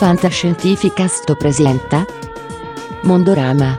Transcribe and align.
Fantascientificast 0.00 1.36
presenta 1.36 2.06
Mondorama. 3.02 3.78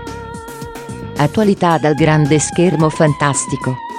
Attualità 1.17 1.79
dal 1.79 1.95
grande 1.95 2.37
schermo 2.37 2.89
fantastico. 2.89 3.90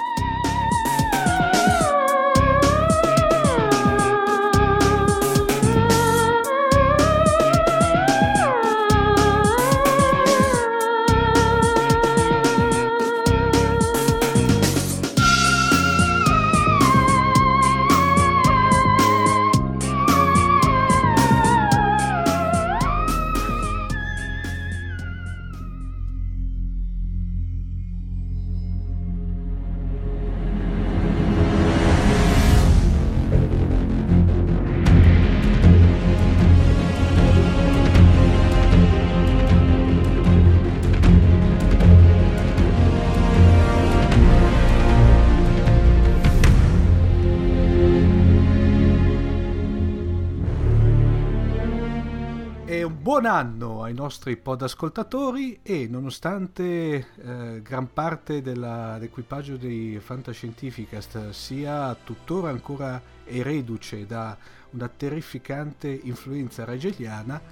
Buon 53.02 53.26
anno 53.26 53.82
ai 53.82 53.94
nostri 53.94 54.36
podascoltatori 54.36 55.58
e 55.64 55.88
nonostante 55.90 57.08
eh, 57.16 57.60
gran 57.60 57.92
parte 57.92 58.42
della- 58.42 58.96
dell'equipaggio 58.96 59.56
di 59.56 59.98
Fantascientificast 60.00 61.30
sia 61.30 61.96
tuttora 61.96 62.50
ancora 62.50 63.02
ereduce 63.24 64.06
da 64.06 64.36
una 64.70 64.86
terrificante 64.86 65.88
influenza 65.88 66.64
regeliana, 66.64 67.42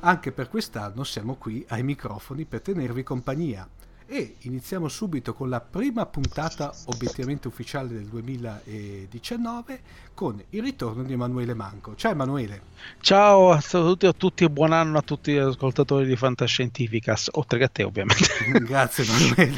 anche 0.00 0.32
per 0.32 0.48
quest'anno 0.48 1.04
siamo 1.04 1.36
qui 1.36 1.64
ai 1.68 1.84
microfoni 1.84 2.44
per 2.44 2.62
tenervi 2.62 3.04
compagnia. 3.04 3.75
E 4.08 4.36
iniziamo 4.42 4.86
subito 4.86 5.34
con 5.34 5.48
la 5.48 5.60
prima 5.60 6.06
puntata 6.06 6.72
obiettivamente 6.84 7.48
ufficiale 7.48 7.88
del 7.88 8.04
2019 8.04 9.80
con 10.14 10.40
il 10.50 10.62
ritorno 10.62 11.02
di 11.02 11.14
Emanuele 11.14 11.54
Manco. 11.54 11.96
Ciao 11.96 12.12
Emanuele. 12.12 12.62
Ciao 13.00 13.50
a 13.50 13.60
tutti, 13.60 14.06
a 14.06 14.12
tutti 14.12 14.44
e 14.44 14.50
buon 14.50 14.72
anno 14.72 14.98
a 14.98 15.02
tutti 15.02 15.32
gli 15.32 15.38
ascoltatori 15.38 16.06
di 16.06 16.14
Fantascientificas, 16.14 17.30
oltre 17.32 17.58
che 17.58 17.64
a 17.64 17.68
te 17.68 17.82
ovviamente. 17.82 18.28
Grazie 18.62 19.04
Emanuele. 19.04 19.54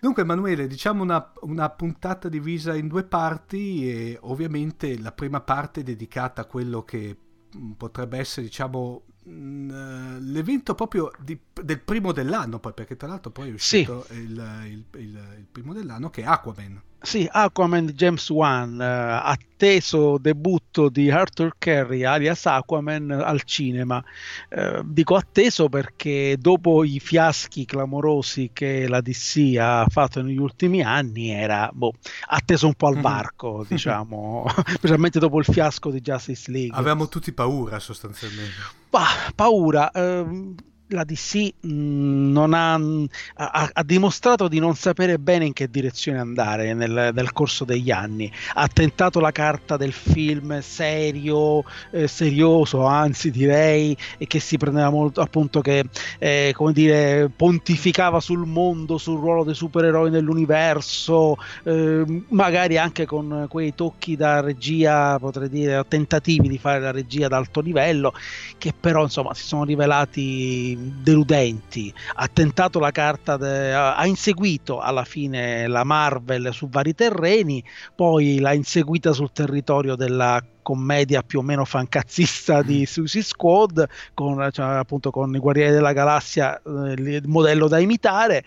Dunque 0.00 0.22
Emanuele, 0.22 0.66
diciamo 0.66 1.02
una, 1.02 1.30
una 1.42 1.68
puntata 1.68 2.30
divisa 2.30 2.74
in 2.74 2.88
due 2.88 3.04
parti 3.04 3.90
e 3.90 4.18
ovviamente 4.22 4.98
la 4.98 5.12
prima 5.12 5.42
parte 5.42 5.80
è 5.80 5.82
dedicata 5.82 6.40
a 6.40 6.46
quello 6.46 6.82
che 6.82 7.14
mh, 7.52 7.72
potrebbe 7.72 8.16
essere 8.16 8.46
diciamo 8.46 9.02
l'evento 9.30 10.74
proprio 10.74 11.10
di- 11.18 11.38
del 11.62 11.80
primo 11.80 12.12
dell'anno 12.12 12.58
poi 12.58 12.72
perché 12.72 12.96
tra 12.96 13.08
l'altro 13.08 13.30
poi 13.30 13.48
è 13.52 13.58
Sì. 13.58 13.78
uscito 13.86 14.06
il, 14.10 14.30
il- 14.66 14.84
il- 15.00 15.34
il 15.38 15.46
primo 15.50 15.72
dell'anno 15.72 16.10
che 16.10 16.22
è 16.22 16.24
Aquaman. 16.24 16.82
Sì, 17.00 17.28
Aquaman 17.30 17.86
James 17.94 18.28
Wan, 18.30 18.80
eh, 18.80 18.84
atteso 18.84 20.18
debutto 20.18 20.88
di 20.88 21.10
Arthur 21.10 21.54
Curry 21.56 22.02
alias 22.04 22.44
Aquaman 22.46 23.10
al 23.10 23.42
cinema. 23.44 24.02
Eh, 24.48 24.82
dico 24.84 25.14
atteso 25.14 25.68
perché 25.68 26.36
dopo 26.38 26.82
i 26.84 26.98
fiaschi 26.98 27.64
clamorosi 27.64 28.50
che 28.52 28.88
la 28.88 29.00
DC 29.00 29.56
ha 29.58 29.86
fatto 29.88 30.22
negli 30.22 30.38
ultimi 30.38 30.82
anni 30.82 31.30
era 31.30 31.70
boh, 31.72 31.92
atteso 32.26 32.66
un 32.66 32.74
po' 32.74 32.88
al 32.88 32.96
Mhm. 32.96 33.00
varco, 33.02 33.64
diciamo, 33.68 34.44
specialmente 34.74 35.18
dopo 35.20 35.38
il 35.38 35.44
fiasco 35.44 35.90
di 35.90 36.00
Justice 36.00 36.50
League. 36.50 36.76
Avevamo 36.76 37.08
tutti 37.08 37.32
paura 37.32 37.78
sostanzialmente. 37.78 38.54
Bah, 38.90 39.06
paura. 39.34 39.90
ehm, 39.92 40.54
la 40.88 41.04
DC 41.04 41.52
mh, 41.60 42.30
non 42.32 42.54
ha, 42.54 42.74
ha- 42.74 43.70
ha 43.72 43.82
dimostrato 43.82 44.48
di 44.48 44.58
non 44.58 44.74
sapere 44.74 45.18
bene 45.18 45.46
in 45.46 45.52
che 45.52 45.68
direzione 45.68 46.18
andare 46.18 46.74
nel, 46.74 47.10
nel 47.12 47.32
corso 47.32 47.64
degli 47.64 47.90
anni. 47.90 48.30
Ha 48.54 48.68
tentato 48.68 49.20
la 49.20 49.32
carta 49.32 49.76
del 49.76 49.92
film 49.92 50.60
serio, 50.60 51.62
eh, 51.90 52.06
serioso, 52.08 52.84
anzi 52.84 53.30
direi, 53.30 53.96
e 54.16 54.26
che 54.26 54.40
si 54.40 54.56
prendeva 54.56 54.90
molto 54.90 55.20
appunto 55.20 55.60
che, 55.60 55.84
eh, 56.18 56.52
come 56.54 56.72
dire, 56.72 57.30
pontificava 57.34 58.20
sul 58.20 58.46
mondo, 58.46 58.98
sul 58.98 59.18
ruolo 59.18 59.44
dei 59.44 59.54
supereroi 59.54 60.10
nell'universo, 60.10 61.36
eh, 61.64 62.04
magari 62.28 62.78
anche 62.78 63.06
con 63.06 63.46
quei 63.48 63.74
tocchi 63.74 64.16
da 64.16 64.40
regia, 64.40 65.18
potrei 65.18 65.48
dire, 65.48 65.84
tentativi 65.88 66.48
di 66.48 66.58
fare 66.58 66.80
la 66.80 66.90
regia 66.90 67.26
ad 67.26 67.32
alto 67.32 67.60
livello 67.60 68.12
che 68.58 68.72
però 68.78 69.02
insomma 69.02 69.34
si 69.34 69.44
sono 69.44 69.64
rivelati 69.64 70.77
deludenti. 71.02 71.92
Ha 72.14 72.28
tentato 72.28 72.78
la 72.78 72.90
carta, 72.90 73.36
de- 73.36 73.72
ha 73.74 74.06
inseguito 74.06 74.80
alla 74.80 75.04
fine 75.04 75.66
la 75.66 75.84
Marvel 75.84 76.50
su 76.52 76.68
vari 76.68 76.94
terreni, 76.94 77.62
poi 77.94 78.38
l'ha 78.38 78.52
inseguita 78.52 79.12
sul 79.12 79.32
territorio 79.32 79.96
della 79.96 80.42
commedia 80.62 81.22
più 81.22 81.38
o 81.38 81.42
meno 81.42 81.64
fancazzista 81.64 82.60
di 82.60 82.84
Suicide 82.84 83.24
Squad 83.24 83.88
con, 84.12 84.50
cioè, 84.52 84.66
appunto 84.66 85.10
con 85.10 85.34
i 85.34 85.38
Guerrieri 85.38 85.72
della 85.72 85.94
Galassia 85.94 86.60
eh, 86.60 86.92
il 86.92 87.22
modello 87.26 87.68
da 87.68 87.78
imitare 87.78 88.44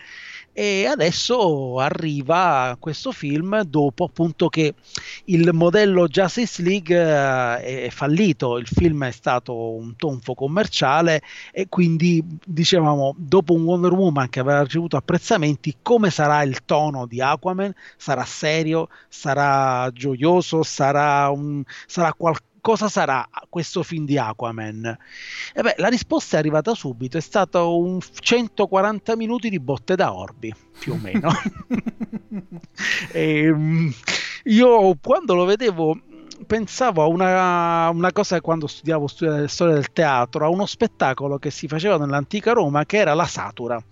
e 0.52 0.86
adesso 0.86 1.78
arriva 1.78 2.76
questo 2.78 3.10
film 3.10 3.62
dopo 3.62 4.04
appunto 4.04 4.48
che 4.48 4.74
il 5.26 5.50
modello 5.52 6.06
Justice 6.08 6.62
League 6.62 6.94
eh, 6.94 7.86
è 7.86 7.90
fallito, 7.90 8.58
il 8.58 8.66
film 8.66 9.04
è 9.04 9.10
stato 9.10 9.74
un 9.74 9.96
tonfo 9.96 10.34
commerciale 10.34 11.22
e 11.52 11.68
quindi 11.68 12.22
dicevamo 12.44 13.14
dopo 13.16 13.54
un 13.54 13.62
Wonder 13.62 13.92
Woman 13.92 14.28
che 14.28 14.40
aveva 14.40 14.62
ricevuto 14.62 14.96
apprezzamenti 14.96 15.76
come 15.80 16.10
sarà 16.10 16.42
il 16.42 16.64
tono 16.64 17.06
di 17.06 17.20
Aquaman? 17.22 17.72
Sarà 17.96 18.24
serio? 18.24 18.88
Sarà 19.08 19.90
gioioso? 19.92 20.62
Sarà, 20.62 21.30
un, 21.30 21.62
sarà 21.86 22.12
qualcosa? 22.12 22.50
Cosa 22.62 22.88
sarà 22.88 23.28
questo 23.48 23.82
film 23.82 24.04
di 24.04 24.16
Aquaman? 24.16 24.96
E 25.52 25.62
beh, 25.62 25.74
la 25.78 25.88
risposta 25.88 26.36
è 26.36 26.38
arrivata 26.38 26.74
subito, 26.74 27.16
è 27.16 27.20
stato 27.20 27.76
un 27.76 27.98
140 28.00 29.16
minuti 29.16 29.50
di 29.50 29.58
botte 29.58 29.96
da 29.96 30.14
orbi, 30.14 30.54
più 30.78 30.92
o 30.92 30.96
meno. 30.96 31.30
Ehm, 33.12 33.92
io 34.44 34.98
quando 35.02 35.34
lo 35.34 35.44
vedevo 35.44 35.98
pensavo 36.46 37.02
a 37.02 37.06
una, 37.06 37.90
una 37.90 38.12
cosa 38.12 38.40
quando 38.40 38.66
studiavo 38.66 39.06
studia- 39.06 39.48
storia 39.48 39.74
del 39.74 39.92
teatro, 39.92 40.44
a 40.44 40.48
uno 40.48 40.64
spettacolo 40.66 41.38
che 41.38 41.50
si 41.50 41.66
faceva 41.66 41.98
nell'antica 41.98 42.52
Roma 42.52 42.84
che 42.86 42.98
era 42.98 43.14
la 43.14 43.26
satura. 43.26 43.82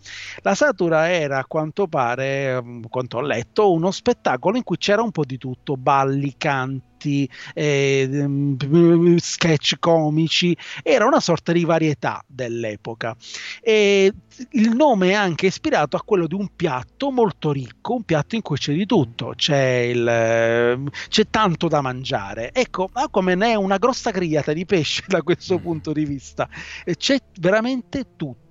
La 0.43 0.55
satura 0.55 1.11
era 1.11 1.39
a 1.39 1.45
quanto 1.45 1.87
pare, 1.87 2.53
ehm, 2.53 2.89
quanto 2.89 3.19
ho 3.19 3.21
letto, 3.21 3.73
uno 3.73 3.91
spettacolo 3.91 4.57
in 4.57 4.63
cui 4.63 4.79
c'era 4.79 5.03
un 5.03 5.11
po' 5.11 5.25
di 5.25 5.39
tutto, 5.39 5.77
balli, 5.77 6.35
canti. 6.39 6.90
Eh, 7.09 8.09
ehm, 8.11 9.17
sketch 9.17 9.77
comici 9.79 10.57
era 10.83 11.07
una 11.07 11.21
sorta 11.21 11.53
di 11.53 11.65
varietà 11.65 12.23
dell'epoca 12.27 13.17
e 13.61 14.13
il 14.51 14.75
nome 14.75 15.11
è 15.11 15.15
anche 15.15 15.47
ispirato 15.47 15.97
a 15.97 16.03
quello 16.03 16.27
di 16.27 16.35
un 16.35 16.49
piatto 16.55 17.11
molto 17.11 17.53
ricco, 17.53 17.95
un 17.95 18.03
piatto 18.05 18.35
in 18.35 18.43
cui 18.43 18.57
c'è 18.57 18.73
di 18.73 18.87
tutto, 18.87 19.35
c'è, 19.37 19.91
il, 19.93 20.07
eh, 20.07 20.79
c'è 21.09 21.27
tanto 21.29 21.69
da 21.69 21.81
mangiare. 21.81 22.51
Ecco, 22.53 22.89
Aquaman 22.93 23.43
è 23.43 23.55
una 23.55 23.77
grossa 23.79 24.11
grigliata 24.11 24.53
di 24.53 24.65
pesce 24.65 25.05
da 25.09 25.23
questo 25.23 25.59
punto 25.59 25.93
di 25.93 26.05
vista, 26.05 26.49
c'è 26.97 27.19
veramente 27.39 28.17
tutto. 28.17 28.49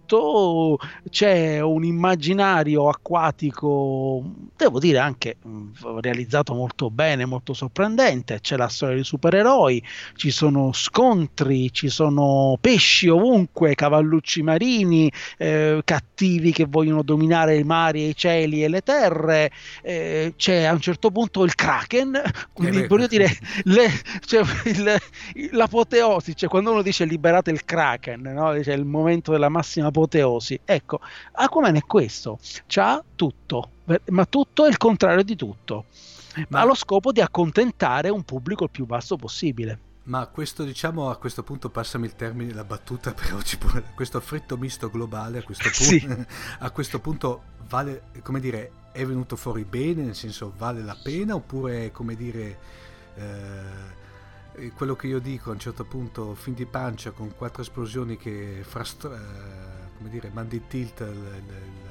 C'è 1.10 1.60
un 1.62 1.84
immaginario 1.84 2.88
acquatico, 2.90 4.24
devo 4.56 4.80
dire 4.80 4.98
anche 5.00 5.38
realizzato 6.02 6.54
molto 6.54 6.90
bene, 6.90 7.26
molto 7.26 7.54
sorprendente. 7.54 8.40
C'è 8.42 8.58
la 8.58 8.68
storia 8.68 8.96
dei 8.96 9.04
supereroi, 9.04 9.84
ci 10.16 10.32
sono 10.32 10.72
scontri, 10.74 11.72
ci 11.72 11.90
sono 11.90 12.58
pesci 12.60 13.08
ovunque, 13.08 13.76
cavallucci 13.76 14.42
marini, 14.42 15.12
eh, 15.38 15.82
cattivi 15.84 16.52
che 16.52 16.66
vogliono 16.68 17.04
dominare 17.04 17.58
i 17.58 17.64
mari, 17.64 18.08
i 18.10 18.16
cieli 18.16 18.64
e 18.64 18.68
le 18.68 18.82
terre. 18.82 19.52
eh, 19.82 20.34
c'è 20.36 20.64
a 20.64 20.74
un 20.74 20.80
certo 20.80 21.12
punto 21.12 21.44
il 21.44 21.56
Kraken, 21.56 22.22
quindi 22.54 22.82
beh, 22.82 22.88
voglio 22.88 23.08
dire 23.08 23.28
le- 23.64 23.90
cioè, 24.26 24.42
il- 24.66 25.50
l'apoteosi, 25.52 26.36
cioè 26.36 26.50
quando 26.50 26.72
uno 26.72 26.82
dice 26.82 27.06
liberate 27.06 27.52
il 27.52 27.64
Kraken, 27.66 28.22
no? 28.22 28.54
Dice, 28.54 28.74
è 28.74 28.76
il 28.76 28.86
momento 28.86 29.32
della 29.32 29.50
massima 29.50 29.92
apoteosi. 30.00 30.60
Ecco, 30.64 31.00
Aquaman 31.34 31.76
è 31.76 31.82
questo, 31.82 32.40
c'ha 32.68 33.04
tutto, 33.16 33.72
ma 34.08 34.26
tutto 34.26 34.66
è 34.66 34.70
il 34.70 34.78
contrario 34.78 35.24
di 35.24 35.36
tutto, 35.36 35.86
ma 36.36 36.46
Ma- 36.50 36.60
ha 36.62 36.66
lo 36.66 36.76
scopo 36.76 37.12
di 37.12 37.22
accontentare 37.22 38.10
un 38.10 38.24
pubblico 38.24 38.66
il 38.66 38.70
più 38.70 38.86
vasto 38.86 39.18
possibile. 39.18 39.88
Ma 40.04 40.26
questo, 40.26 40.64
diciamo, 40.64 41.10
a 41.10 41.18
questo 41.18 41.44
punto 41.44 41.70
passami 41.70 42.06
il 42.08 42.16
termine, 42.16 42.54
la 42.54 42.64
battuta 42.64 43.14
per 43.14 43.34
oggi, 43.34 43.58
questo 43.94 44.20
fritto 44.20 44.58
misto 44.58 44.90
globale 44.90 45.40
a 45.40 45.44
questo 45.44 45.70
punto, 45.70 45.84
sì. 45.84 46.26
a 46.60 46.72
questo 46.72 47.00
punto 47.00 47.44
vale, 47.68 48.04
come 48.24 48.40
dire, 48.40 48.72
è 48.92 49.06
venuto 49.06 49.36
fuori 49.36 49.66
bene, 49.66 50.04
nel 50.04 50.16
senso 50.16 50.54
vale 50.58 50.82
la 50.82 50.98
pena 51.02 51.36
oppure, 51.36 51.92
come 51.92 52.16
dire, 52.16 52.58
eh, 53.16 53.98
quello 54.76 54.96
che 54.96 55.08
io 55.08 55.20
dico 55.20 55.50
a 55.50 55.54
un 55.54 55.60
certo 55.60 55.86
punto, 55.86 56.36
fin 56.36 56.54
di 56.54 56.66
pancia 56.66 57.12
con 57.12 57.34
quattro 57.36 57.62
esplosioni 57.62 58.18
che 58.18 58.60
frastra, 58.64 59.16
eh, 59.16 59.98
come 59.98 60.10
dire, 60.10 60.30
mandi 60.34 60.66
tilt 60.68 61.00
il, 61.00 61.08
il, 61.08 61.89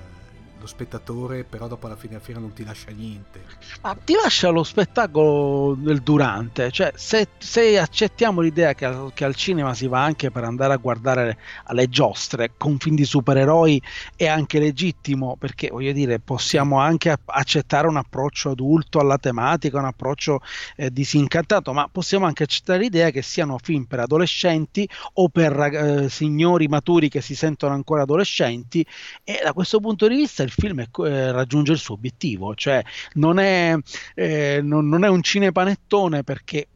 lo 0.60 0.66
spettatore, 0.66 1.44
però 1.44 1.68
dopo 1.68 1.86
alla 1.86 1.96
fine 1.96 2.16
a 2.16 2.20
fiera 2.20 2.40
non 2.40 2.52
ti 2.52 2.64
lascia 2.64 2.90
niente. 2.90 3.44
Ma 3.82 3.94
ti 3.94 4.14
lascia 4.14 4.48
lo 4.48 4.64
spettacolo 4.64 5.74
del 5.78 6.00
durante, 6.00 6.70
cioè 6.70 6.92
se, 6.94 7.28
se 7.38 7.78
accettiamo 7.78 8.40
l'idea 8.40 8.74
che 8.74 8.86
che 9.14 9.24
al, 9.24 9.34
cinema 9.34 9.74
si 9.74 9.86
va 9.86 10.02
anche 10.02 10.30
per 10.30 10.44
andare 10.44 10.72
a 10.72 10.76
guardare 10.76 11.38
alle 11.64 11.88
giostre 11.88 12.52
con 12.56 12.78
film 12.78 12.96
di 12.96 13.04
supereroi 13.04 13.80
è 14.16 14.26
anche 14.26 14.58
legittimo, 14.58 15.36
perché 15.38 15.68
voglio 15.68 15.92
dire, 15.92 16.18
possiamo 16.18 16.78
anche 16.78 17.14
accettare 17.24 17.86
un 17.86 17.96
approccio 17.96 18.50
adulto 18.50 18.98
alla 18.98 19.18
tematica, 19.18 19.78
un 19.78 19.84
approccio 19.84 20.40
eh, 20.76 20.90
disincantato, 20.90 21.72
ma 21.72 21.88
possiamo 21.90 22.26
anche 22.26 22.44
accettare 22.44 22.80
l'idea 22.80 23.10
che 23.10 23.22
siano 23.22 23.58
film 23.58 23.84
per 23.84 24.00
adolescenti 24.00 24.88
o 25.14 25.28
per 25.28 25.58
eh, 25.60 26.08
signori 26.08 26.66
maturi 26.68 27.08
che 27.08 27.20
si 27.20 27.34
sentono 27.34 27.74
ancora 27.74 28.02
adolescenti 28.02 28.84
e 29.24 29.40
da 29.42 29.52
questo 29.52 29.80
punto 29.80 30.08
di 30.08 30.16
vista 30.16 30.42
il 30.48 30.54
film 30.54 30.80
eh, 30.80 31.32
raggiunge 31.32 31.72
il 31.72 31.78
suo 31.78 31.94
obiettivo, 31.94 32.54
cioè 32.54 32.82
non 33.14 33.38
è, 33.38 33.76
eh, 34.14 34.60
non, 34.62 34.88
non 34.88 35.04
è 35.04 35.08
un 35.08 35.22
cinepanettone 35.22 36.24
perché 36.24 36.66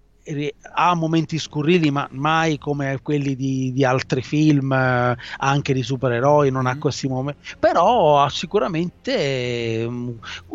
ha 0.74 0.94
momenti 0.94 1.38
scurrili, 1.38 1.90
ma 1.90 2.06
mai 2.12 2.58
come 2.58 3.00
quelli 3.02 3.34
di, 3.34 3.72
di 3.72 3.84
altri 3.84 4.22
film, 4.22 4.72
eh, 4.72 5.16
anche 5.38 5.72
di 5.72 5.82
supereroi, 5.82 6.50
non 6.50 6.66
ha 6.66 6.74
mm. 6.74 6.78
questi 6.78 7.08
momenti. 7.08 7.40
Però 7.58 8.22
ha 8.22 8.30
sicuramente 8.30 9.88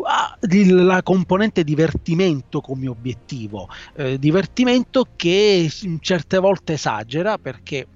ha 0.04 0.38
la 0.40 1.02
componente 1.02 1.64
divertimento 1.64 2.60
come 2.60 2.88
obiettivo, 2.88 3.68
eh, 3.94 4.18
divertimento 4.18 5.06
che 5.16 5.70
certe 6.00 6.38
volte 6.38 6.74
esagera 6.74 7.36
perché 7.36 7.86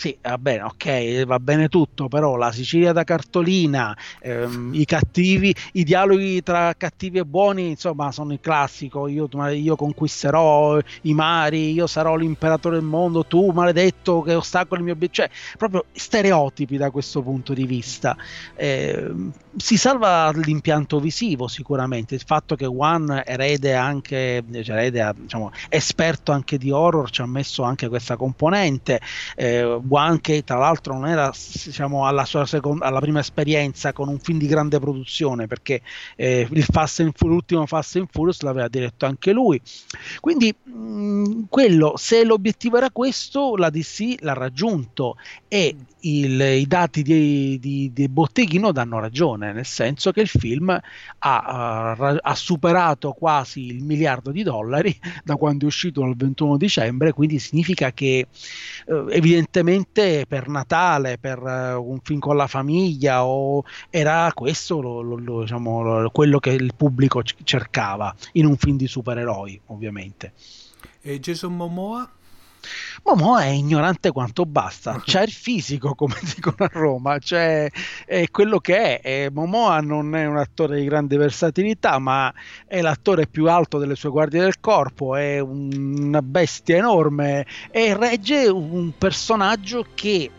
sì, 0.00 0.16
va 0.22 0.38
bene, 0.38 0.62
ok, 0.62 1.24
va 1.24 1.38
bene 1.38 1.68
tutto, 1.68 2.08
però 2.08 2.36
la 2.36 2.52
Sicilia 2.52 2.92
da 2.92 3.04
cartolina, 3.04 3.94
ehm, 4.20 4.70
i 4.72 4.86
cattivi, 4.86 5.54
i 5.72 5.84
dialoghi 5.84 6.42
tra 6.42 6.72
cattivi 6.74 7.18
e 7.18 7.26
buoni, 7.26 7.68
insomma, 7.68 8.10
sono 8.10 8.32
il 8.32 8.40
classico. 8.40 9.08
Io, 9.08 9.28
io, 9.50 9.76
conquisterò 9.76 10.78
i 11.02 11.12
mari, 11.12 11.72
io 11.72 11.86
sarò 11.86 12.16
l'imperatore 12.16 12.76
del 12.76 12.84
mondo, 12.84 13.26
tu 13.26 13.50
maledetto 13.50 14.22
che 14.22 14.34
ostacoli 14.34 14.80
il 14.80 14.86
mio 14.86 14.94
obiettivo. 14.94 15.28
Cioè, 15.28 15.30
proprio 15.58 15.84
stereotipi 15.92 16.78
da 16.78 16.90
questo 16.90 17.20
punto 17.20 17.52
di 17.52 17.66
vista. 17.66 18.16
Eh, 18.54 19.12
si 19.56 19.76
salva 19.76 20.30
l'impianto 20.32 21.00
visivo 21.00 21.48
sicuramente, 21.48 22.14
il 22.14 22.22
fatto 22.24 22.54
che 22.54 22.66
One 22.66 23.24
erede 23.26 23.74
anche, 23.74 24.42
cioè 24.62 24.76
erede, 24.76 25.12
diciamo, 25.16 25.50
esperto 25.68 26.32
anche 26.32 26.56
di 26.56 26.70
horror, 26.70 27.10
ci 27.10 27.20
ha 27.20 27.26
messo 27.26 27.64
anche 27.64 27.88
questa 27.88 28.16
componente. 28.16 29.00
Eh, 29.36 29.49
One 29.58 30.20
che 30.20 30.42
tra 30.44 30.58
l'altro 30.58 30.94
non 30.94 31.08
era 31.08 31.32
diciamo, 31.64 32.06
alla 32.06 32.24
sua 32.24 32.46
seconda, 32.46 32.86
alla 32.86 33.00
prima 33.00 33.20
esperienza 33.20 33.92
con 33.92 34.08
un 34.08 34.18
film 34.18 34.38
di 34.38 34.46
grande 34.46 34.78
produzione 34.78 35.46
perché 35.46 35.82
eh, 36.16 36.48
Fast 36.70 37.00
and, 37.00 37.12
l'ultimo 37.20 37.66
Fast 37.66 37.96
and 37.96 38.08
Furious 38.10 38.40
l'aveva 38.42 38.68
diretto 38.68 39.06
anche 39.06 39.32
lui. 39.32 39.60
Quindi 40.20 40.54
mh, 40.62 40.72
mm, 40.72 41.42
quello 41.48 41.94
se 41.96 42.24
l'obiettivo 42.24 42.76
era 42.76 42.90
questo 42.90 43.56
la 43.56 43.70
DC 43.70 44.16
l'ha 44.20 44.32
raggiunto 44.32 45.16
e 45.48 45.76
il, 46.02 46.40
i 46.40 46.66
dati 46.66 47.02
di, 47.02 47.58
di, 47.58 47.92
di, 47.92 48.08
Botteghino 48.08 48.72
danno 48.72 48.98
ragione 48.98 49.52
nel 49.52 49.66
senso 49.66 50.12
che 50.12 50.20
il 50.20 50.28
film 50.28 50.70
ha, 50.70 51.96
uh, 51.98 52.16
ha 52.20 52.34
superato 52.34 53.12
quasi 53.12 53.66
il 53.66 53.82
miliardo 53.82 54.30
di 54.30 54.42
dollari 54.42 54.96
da 55.24 55.36
quando 55.36 55.64
è 55.64 55.66
uscito 55.66 56.04
il 56.04 56.16
21 56.16 56.56
dicembre 56.56 57.12
quindi 57.12 57.38
significa 57.38 57.92
che 57.92 58.26
uh, 58.86 59.08
evidentemente 59.10 60.24
per 60.26 60.48
Natale, 60.48 61.18
per 61.18 61.40
uh, 61.40 61.82
un 61.82 61.98
film 62.02 62.18
con 62.18 62.36
la 62.36 62.46
famiglia, 62.46 63.24
o 63.24 63.64
era 63.90 64.30
questo 64.34 64.80
lo, 64.80 65.00
lo, 65.00 65.16
lo, 65.16 65.40
diciamo, 65.42 66.08
quello 66.10 66.38
che 66.38 66.50
il 66.50 66.74
pubblico 66.76 67.22
cercava 67.22 68.14
in 68.32 68.46
un 68.46 68.56
film 68.56 68.76
di 68.76 68.86
supereroi, 68.86 69.60
ovviamente. 69.66 70.32
E 71.00 71.18
Jason 71.18 71.56
Momoa? 71.56 72.08
Momoa 73.04 73.42
è 73.42 73.48
ignorante 73.48 74.10
quanto 74.10 74.44
basta, 74.44 75.00
c'è 75.04 75.22
il 75.22 75.30
fisico 75.30 75.94
come 75.94 76.16
dicono 76.34 76.56
a 76.58 76.70
Roma, 76.72 77.18
cioè 77.18 77.68
è 78.04 78.28
quello 78.30 78.58
che 78.58 78.98
è. 78.98 79.24
E 79.24 79.30
Momoa 79.30 79.80
non 79.80 80.14
è 80.14 80.26
un 80.26 80.36
attore 80.36 80.78
di 80.78 80.84
grande 80.84 81.16
versatilità, 81.16 81.98
ma 81.98 82.32
è 82.66 82.80
l'attore 82.80 83.26
più 83.26 83.48
alto 83.48 83.78
delle 83.78 83.96
sue 83.96 84.10
guardie 84.10 84.40
del 84.40 84.60
corpo, 84.60 85.16
è 85.16 85.40
una 85.40 86.22
bestia 86.22 86.76
enorme 86.76 87.46
e 87.70 87.96
regge 87.96 88.48
un 88.48 88.92
personaggio 88.96 89.86
che 89.94 90.30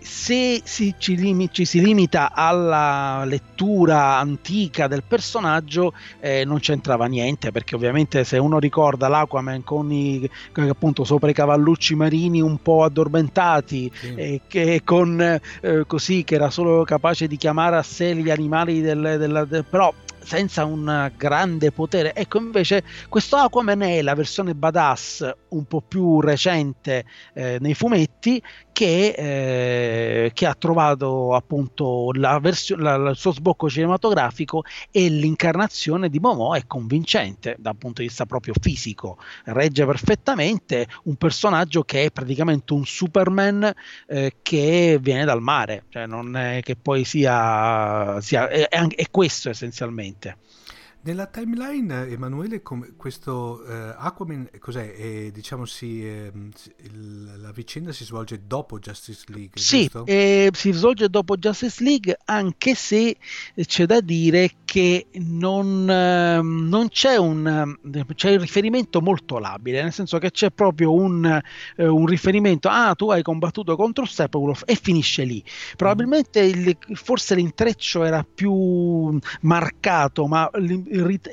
se 0.00 0.60
si, 0.64 0.94
ci, 0.98 1.16
lim- 1.16 1.50
ci, 1.50 1.64
si 1.64 1.80
limita 1.80 2.32
alla 2.32 3.24
lettura 3.24 4.18
antica 4.18 4.86
del 4.86 5.02
personaggio 5.06 5.92
eh, 6.20 6.44
non 6.44 6.58
c'entrava 6.58 7.06
niente 7.06 7.50
perché 7.52 7.74
ovviamente 7.74 8.24
se 8.24 8.38
uno 8.38 8.58
ricorda 8.58 9.08
l'Aquaman 9.08 9.62
con 9.64 9.92
i 9.92 10.28
appunto 10.54 11.04
sopra 11.04 11.30
i 11.30 11.34
cavallucci 11.34 11.94
marini 11.94 12.40
un 12.40 12.60
po' 12.62 12.84
addormentati 12.84 13.90
sì. 13.94 14.14
eh, 14.14 14.40
che 14.46 14.82
con 14.84 15.20
eh, 15.20 15.84
così 15.86 16.24
che 16.24 16.34
era 16.34 16.50
solo 16.50 16.84
capace 16.84 17.26
di 17.26 17.36
chiamare 17.36 17.76
a 17.76 17.82
sé 17.82 18.14
gli 18.14 18.30
animali 18.30 18.80
del, 18.80 19.16
del, 19.18 19.46
del 19.48 19.64
però 19.64 19.92
senza 20.22 20.64
un 20.64 21.10
grande 21.16 21.72
potere. 21.72 22.14
Ecco, 22.14 22.38
invece, 22.38 22.84
questo 23.08 23.36
Aquaman 23.36 23.82
è 23.82 24.02
la 24.02 24.14
versione 24.14 24.54
badass 24.54 25.39
un 25.50 25.64
po' 25.64 25.80
più 25.80 26.20
recente 26.20 27.04
eh, 27.34 27.58
nei 27.60 27.74
fumetti 27.74 28.42
che, 28.72 29.14
eh, 29.16 30.30
che, 30.32 30.46
ha 30.46 30.54
trovato 30.54 31.34
appunto 31.34 32.10
la 32.14 32.38
versio- 32.38 32.76
la, 32.76 32.94
il 33.10 33.16
suo 33.16 33.32
sbocco 33.32 33.68
cinematografico 33.68 34.62
e 34.90 35.08
l'incarnazione 35.08 36.08
di 36.08 36.18
Momo 36.18 36.54
è 36.54 36.66
convincente 36.66 37.56
dal 37.58 37.76
punto 37.76 38.00
di 38.00 38.08
vista 38.08 38.26
proprio 38.26 38.54
fisico, 38.58 39.18
regge 39.44 39.84
perfettamente 39.84 40.86
un 41.04 41.16
personaggio 41.16 41.82
che 41.82 42.04
è 42.04 42.10
praticamente 42.10 42.72
un 42.72 42.86
Superman 42.86 43.70
eh, 44.06 44.36
che 44.42 44.98
viene 45.00 45.24
dal 45.24 45.42
mare, 45.42 45.84
cioè 45.90 46.06
non 46.06 46.36
è 46.36 46.60
che 46.62 46.76
poi 46.76 47.04
sia, 47.04 48.20
sia 48.20 48.48
è, 48.48 48.68
è 48.68 49.10
questo 49.10 49.50
essenzialmente. 49.50 50.36
Nella 51.02 51.26
timeline, 51.26 52.08
Emanuele, 52.08 52.60
questo 52.60 53.64
eh, 53.64 53.94
Aquaman, 53.96 54.50
cos'è? 54.58 54.94
Eh, 54.94 55.30
diciamo 55.32 55.64
si, 55.64 56.06
eh, 56.06 56.30
il, 56.82 57.40
la 57.40 57.52
vicenda 57.52 57.90
si 57.90 58.04
svolge 58.04 58.42
dopo 58.46 58.78
Justice 58.78 59.24
League, 59.28 59.52
Sì, 59.54 59.90
eh, 60.04 60.50
si 60.52 60.72
svolge 60.72 61.08
dopo 61.08 61.38
Justice 61.38 61.82
League, 61.82 62.18
anche 62.26 62.74
se 62.74 63.16
c'è 63.54 63.86
da 63.86 64.02
dire 64.02 64.56
che 64.66 65.06
non, 65.14 65.88
ehm, 65.88 66.68
non 66.68 66.88
c'è 66.88 67.16
un 67.16 67.78
c'è 68.14 68.32
un 68.32 68.40
riferimento 68.40 69.00
molto 69.00 69.38
labile, 69.38 69.82
nel 69.82 69.92
senso 69.92 70.18
che 70.18 70.30
c'è 70.30 70.50
proprio 70.50 70.92
un, 70.92 71.24
eh, 71.76 71.86
un 71.86 72.04
riferimento, 72.04 72.68
ah, 72.68 72.94
tu 72.94 73.10
hai 73.10 73.22
combattuto 73.22 73.74
contro 73.74 74.04
Steppenwolf 74.04 74.64
e 74.66 74.74
finisce 74.74 75.24
lì. 75.24 75.42
Probabilmente 75.76 76.40
il, 76.40 76.76
forse 76.92 77.34
l'intreccio 77.34 78.04
era 78.04 78.22
più 78.22 79.18
marcato, 79.40 80.26
ma 80.26 80.50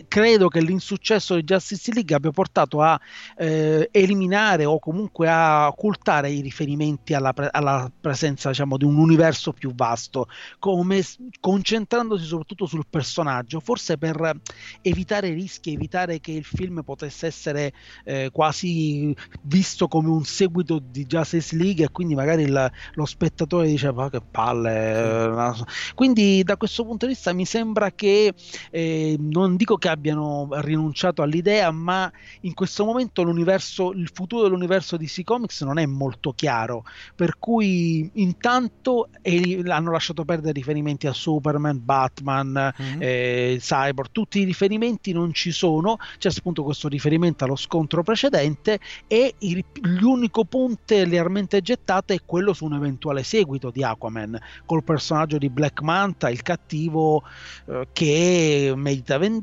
credo 0.08 0.48
che 0.50 0.62
l'insuccesso 0.62 1.36
di 1.36 1.44
Justice 1.44 1.92
League 1.94 2.16
abbia 2.16 2.32
portato 2.32 2.82
a 2.82 3.00
eh, 3.38 3.90
eliminare 3.92 4.66
o 4.66 4.78
comunque 4.80 5.28
a 5.28 5.68
occultare 5.68 6.30
i 6.30 6.42
riferimenti 6.42 7.14
alla, 7.14 7.34
pre- 7.34 7.50
alla 7.52 7.92
presenza 8.00 8.50
diciamo, 8.50 8.78
di 8.78 8.86
un 8.86 8.98
universo 8.98 9.54
più 9.54 9.74
vasto, 9.74 10.28
come 10.60 11.04
concentrandosi 11.40 12.26
soprattutto 12.26 12.66
sul 12.68 12.86
personaggio, 12.90 13.60
forse 13.60 13.98
per 13.98 14.40
evitare 14.82 15.34
rischi, 15.34 15.74
evitare 15.74 16.20
che 16.20 16.32
il 16.32 16.44
film 16.44 16.82
potesse 16.84 17.28
essere 17.28 17.74
eh, 18.04 18.30
quasi 18.32 19.16
visto 19.42 19.88
come 19.88 20.10
un 20.10 20.24
seguito 20.24 20.80
di 20.80 21.06
Justice 21.06 21.56
League 21.56 21.86
e 21.86 21.90
quindi 21.92 22.16
magari 22.16 22.44
il, 22.44 22.72
lo 22.94 23.06
spettatore 23.06 23.68
diceva 23.68 24.06
ah, 24.06 24.10
che 24.10 24.22
palle. 24.22 25.54
Sì. 25.56 25.94
Quindi 25.96 26.44
da 26.44 26.58
questo 26.58 26.86
punto 26.86 27.06
di 27.06 27.14
vista 27.14 27.34
mi 27.34 27.46
sembra 27.46 27.92
che 27.92 28.34
eh, 28.70 29.16
non 29.20 29.47
non 29.48 29.56
dico 29.56 29.78
che 29.78 29.88
abbiano 29.88 30.50
rinunciato 30.52 31.22
all'idea, 31.22 31.72
ma 31.72 32.12
in 32.42 32.54
questo 32.54 32.84
momento 32.84 33.24
l'universo, 33.24 33.92
il 33.94 34.10
futuro 34.14 34.44
dell'universo 34.44 34.98
DC 34.98 35.24
Comics 35.24 35.62
non 35.62 35.80
è 35.80 35.86
molto 35.86 36.34
chiaro, 36.34 36.84
per 37.16 37.40
cui 37.40 38.10
intanto 38.16 39.08
eh, 39.22 39.64
hanno 39.68 39.92
lasciato 39.92 40.26
perdere 40.26 40.52
riferimenti 40.54 41.08
a 41.08 41.14
Superman, 41.14 41.84
Batman, 41.84 42.74
mm-hmm. 42.82 43.00
eh, 43.02 43.58
Cyborg, 43.60 44.10
tutti 44.12 44.40
i 44.42 44.44
riferimenti 44.44 45.14
non 45.14 45.34
ci 45.34 45.52
sono, 45.52 45.98
c'è 46.18 46.30
appunto 46.36 46.64
questo 46.64 46.90
riferimento 46.90 47.46
allo 47.46 47.56
scontro 47.56 48.04
precedente 48.04 48.80
e 49.08 49.34
il, 49.40 49.64
l'unico 49.82 50.44
punto 50.44 50.76
lealmente 50.88 51.62
gettato 51.62 52.14
è 52.14 52.20
quello 52.26 52.54
su 52.54 52.66
un 52.66 52.74
eventuale 52.74 53.24
seguito 53.24 53.72
di 53.72 53.84
Aquaman 53.84 54.38
col 54.66 54.84
personaggio 54.84 55.38
di 55.38 55.50
Black 55.50 55.82
Manta, 55.82 56.30
il 56.30 56.42
cattivo 56.42 57.24
eh, 57.66 57.88
che 57.94 58.74
medita 58.76 59.18
vendetta 59.18 59.37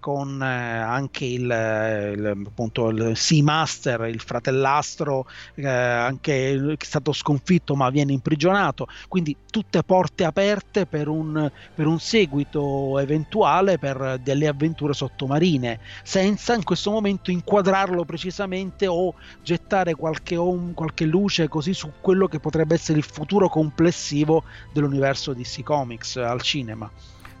con 0.00 0.42
eh, 0.42 0.46
anche 0.46 1.24
il, 1.24 1.42
il, 1.42 2.44
appunto 2.46 2.88
il 2.88 3.16
Sea 3.16 3.42
Master, 3.42 4.02
il 4.02 4.20
fratellastro 4.20 5.26
eh, 5.54 5.66
anche 5.66 6.74
che 6.76 6.84
è 6.84 6.84
stato 6.84 7.12
sconfitto 7.12 7.74
ma 7.74 7.90
viene 7.90 8.12
imprigionato, 8.12 8.86
quindi 9.08 9.36
tutte 9.50 9.82
porte 9.82 10.24
aperte 10.24 10.86
per 10.86 11.08
un, 11.08 11.50
per 11.74 11.86
un 11.86 11.98
seguito 11.98 12.98
eventuale 12.98 13.78
per 13.78 14.20
delle 14.22 14.48
avventure 14.48 14.92
sottomarine, 14.92 15.80
senza 16.02 16.54
in 16.54 16.64
questo 16.64 16.90
momento 16.90 17.30
inquadrarlo 17.30 18.04
precisamente 18.04 18.86
o 18.86 19.14
gettare 19.42 19.94
qualche, 19.94 20.36
qualche 20.74 21.04
luce 21.04 21.48
così 21.48 21.72
su 21.72 21.92
quello 22.00 22.26
che 22.26 22.40
potrebbe 22.40 22.74
essere 22.74 22.98
il 22.98 23.04
futuro 23.04 23.48
complessivo 23.48 24.44
dell'universo 24.72 25.32
DC 25.32 25.62
Comics 25.62 26.16
al 26.16 26.42
cinema. 26.42 26.90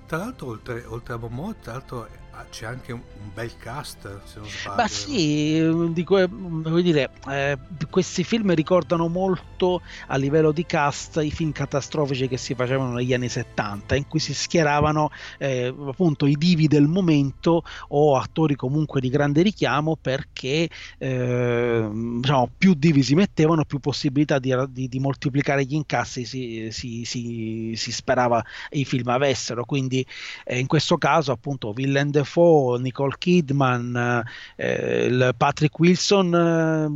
Tra 0.06 0.18
l'altro, 0.18 0.46
oltre, 0.46 0.84
oltre 0.86 1.14
a 1.14 1.16
Momot, 1.16 1.60
tra 1.60 1.72
l'altro 1.72 2.08
c'è 2.50 2.66
anche 2.66 2.92
un, 2.92 3.00
bel 3.32 3.56
cast, 3.58 4.20
se 4.24 4.38
non 4.38 4.48
sbaglio. 4.48 4.76
Ma 4.76 4.88
sì, 4.88 5.92
dico, 5.92 6.18
eh, 6.18 6.26
vuol 6.26 6.82
dire, 6.82 7.10
eh, 7.28 7.58
questi 7.90 8.24
film 8.24 8.54
ricordano 8.54 9.08
molto 9.08 9.82
a 10.06 10.16
livello 10.16 10.52
di 10.52 10.64
cast 10.64 11.20
i 11.22 11.30
film 11.30 11.52
catastrofici 11.52 12.28
che 12.28 12.38
si 12.38 12.54
facevano 12.54 12.94
negli 12.94 13.12
anni 13.12 13.28
70, 13.28 13.94
in 13.94 14.08
cui 14.08 14.20
si 14.20 14.32
schieravano 14.32 15.10
eh, 15.38 15.66
appunto 15.66 16.26
i 16.26 16.36
divi 16.36 16.66
del 16.66 16.86
momento 16.86 17.62
o 17.88 18.16
attori 18.16 18.54
comunque 18.54 19.00
di 19.00 19.10
grande 19.10 19.42
richiamo 19.42 19.96
perché 20.00 20.68
eh, 20.98 21.88
diciamo, 21.92 22.50
più 22.56 22.74
divi 22.74 23.02
si 23.02 23.14
mettevano, 23.14 23.64
più 23.64 23.80
possibilità 23.80 24.38
di, 24.38 24.54
di, 24.70 24.88
di 24.88 24.98
moltiplicare 24.98 25.64
gli 25.64 25.74
incassi 25.74 26.24
si, 26.24 26.68
si, 26.70 27.04
si, 27.04 27.74
si, 27.76 27.92
sperava 27.92 28.42
i 28.70 28.84
film 28.84 29.08
avessero. 29.08 29.64
Quindi 29.64 30.04
eh, 30.44 30.58
in 30.58 30.66
questo 30.66 30.96
caso 30.96 31.32
appunto 31.32 31.72
Villain 31.72 32.10
Defoe, 32.26 32.80
Nicole 32.80 33.14
Kidman, 33.16 34.24
eh, 34.56 35.32
Patrick 35.36 35.78
Wilson, 35.78 36.34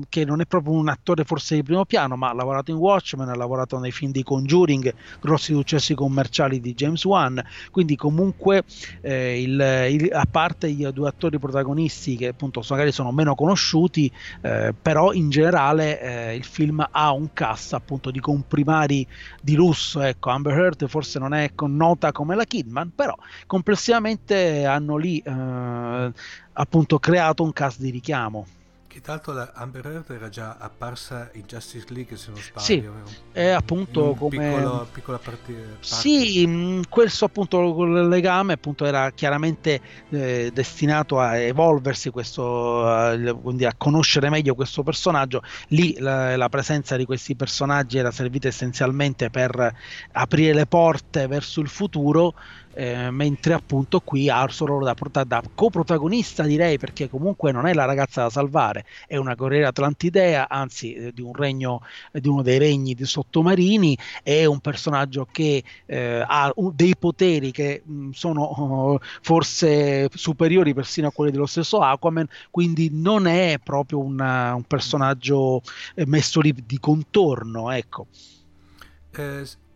eh, 0.02 0.06
che 0.08 0.24
non 0.24 0.40
è 0.40 0.46
proprio 0.46 0.74
un 0.74 0.88
attore 0.88 1.22
forse 1.24 1.54
di 1.54 1.62
primo 1.62 1.84
piano, 1.84 2.16
ma 2.16 2.30
ha 2.30 2.34
lavorato 2.34 2.72
in 2.72 2.76
Watchmen, 2.76 3.28
ha 3.28 3.36
lavorato 3.36 3.78
nei 3.78 3.92
film 3.92 4.10
di 4.10 4.24
Conjuring, 4.24 4.92
grossi 5.20 5.54
successi 5.54 5.94
commerciali 5.94 6.60
di 6.60 6.74
James 6.74 7.04
Wan, 7.04 7.42
quindi 7.70 7.94
comunque 7.94 8.64
eh, 9.00 9.40
il, 9.40 9.86
il, 9.90 10.12
a 10.12 10.26
parte 10.28 10.66
i 10.66 10.88
due 10.92 11.08
attori 11.08 11.38
protagonisti 11.38 12.16
che 12.16 12.28
appunto 12.28 12.62
magari 12.68 12.90
sono 12.90 13.12
meno 13.12 13.34
conosciuti, 13.34 14.10
eh, 14.42 14.74
però 14.80 15.12
in 15.12 15.30
generale 15.30 16.00
eh, 16.00 16.34
il 16.34 16.44
film 16.44 16.84
ha 16.90 17.12
un 17.12 17.32
cast 17.32 17.74
appunto 17.74 18.10
di 18.10 18.18
comprimari 18.18 19.06
di 19.40 19.54
lusso, 19.54 20.00
ecco, 20.00 20.30
Amber 20.30 20.58
Heard 20.58 20.88
forse 20.88 21.18
non 21.18 21.34
è 21.34 21.50
nota 21.66 22.10
come 22.10 22.34
la 22.34 22.44
Kidman, 22.44 22.92
però 22.94 23.14
complessivamente 23.46 24.64
hanno 24.64 24.96
lì 24.96 25.19
eh, 25.24 26.12
appunto 26.52 26.98
creato 26.98 27.42
un 27.42 27.52
cast 27.52 27.78
di 27.78 27.90
richiamo. 27.90 28.46
Che 28.90 29.00
tra 29.00 29.12
l'altro 29.12 29.32
la 29.34 29.52
Amber 29.54 29.86
Heard 29.86 30.10
era 30.10 30.28
già 30.28 30.56
apparsa 30.58 31.30
in 31.34 31.44
Justice 31.46 31.86
League 31.90 32.16
se 32.16 32.32
non 32.32 32.40
sbaglio. 32.40 32.64
Sì, 32.64 32.82
è 33.30 33.46
appunto 33.50 34.14
come... 34.14 34.36
Piccolo, 34.36 34.88
piccola 34.92 35.18
parte, 35.18 35.52
parte. 35.52 35.76
Sì, 35.78 36.84
questo 36.88 37.24
appunto 37.24 37.84
il 37.84 38.08
legame 38.08 38.54
appunto 38.54 38.84
era 38.84 39.12
chiaramente 39.12 39.80
eh, 40.08 40.50
destinato 40.52 41.20
a 41.20 41.36
evolversi, 41.36 42.10
questo, 42.10 42.84
a, 42.84 43.10
a, 43.12 43.74
conoscere 43.78 44.28
meglio 44.28 44.56
questo 44.56 44.82
personaggio. 44.82 45.40
Lì 45.68 45.96
la, 46.00 46.36
la, 46.36 46.48
presenza 46.48 46.96
di 46.96 47.04
questi 47.04 47.36
personaggi 47.36 47.96
era 47.96 48.10
servita 48.10 48.48
essenzialmente 48.48 49.30
per 49.30 49.72
aprire 50.10 50.52
le 50.52 50.66
porte 50.66 51.28
verso 51.28 51.60
il 51.60 51.68
futuro 51.68 52.34
eh, 52.74 53.10
mentre 53.10 53.54
appunto 53.54 54.00
qui 54.00 54.28
ha 54.28 54.46
solo 54.48 54.84
da, 54.84 54.94
da 55.24 55.42
coprotagonista 55.54 56.44
direi 56.44 56.78
perché 56.78 57.08
comunque 57.08 57.52
non 57.52 57.66
è 57.66 57.74
la 57.74 57.84
ragazza 57.84 58.22
da 58.22 58.30
salvare 58.30 58.84
è 59.06 59.16
una 59.16 59.34
guerriera 59.34 59.68
atlantidea 59.68 60.48
anzi 60.48 60.94
eh, 60.94 61.12
di 61.12 61.20
un 61.20 61.32
regno 61.32 61.82
di 62.12 62.28
uno 62.28 62.42
dei 62.42 62.58
regni 62.58 62.94
di 62.94 63.04
sottomarini 63.04 63.96
è 64.22 64.44
un 64.44 64.60
personaggio 64.60 65.26
che 65.30 65.62
eh, 65.86 66.24
ha 66.26 66.50
un, 66.56 66.72
dei 66.74 66.94
poteri 66.96 67.50
che 67.50 67.82
mh, 67.84 67.92
mm, 67.92 68.10
sono 68.10 68.50
uh, 68.50 68.98
forse 69.20 70.08
superiori 70.14 70.72
persino 70.72 71.08
a 71.08 71.12
quelli 71.12 71.32
dello 71.32 71.46
stesso 71.46 71.80
Aquaman 71.80 72.26
quindi 72.50 72.90
non 72.92 73.26
è 73.26 73.58
proprio 73.62 73.98
una, 73.98 74.54
un 74.54 74.64
personaggio 74.64 75.62
eh, 75.94 76.06
messo 76.06 76.40
lì 76.40 76.54
di 76.64 76.78
contorno 76.78 77.70
ecco 77.70 78.06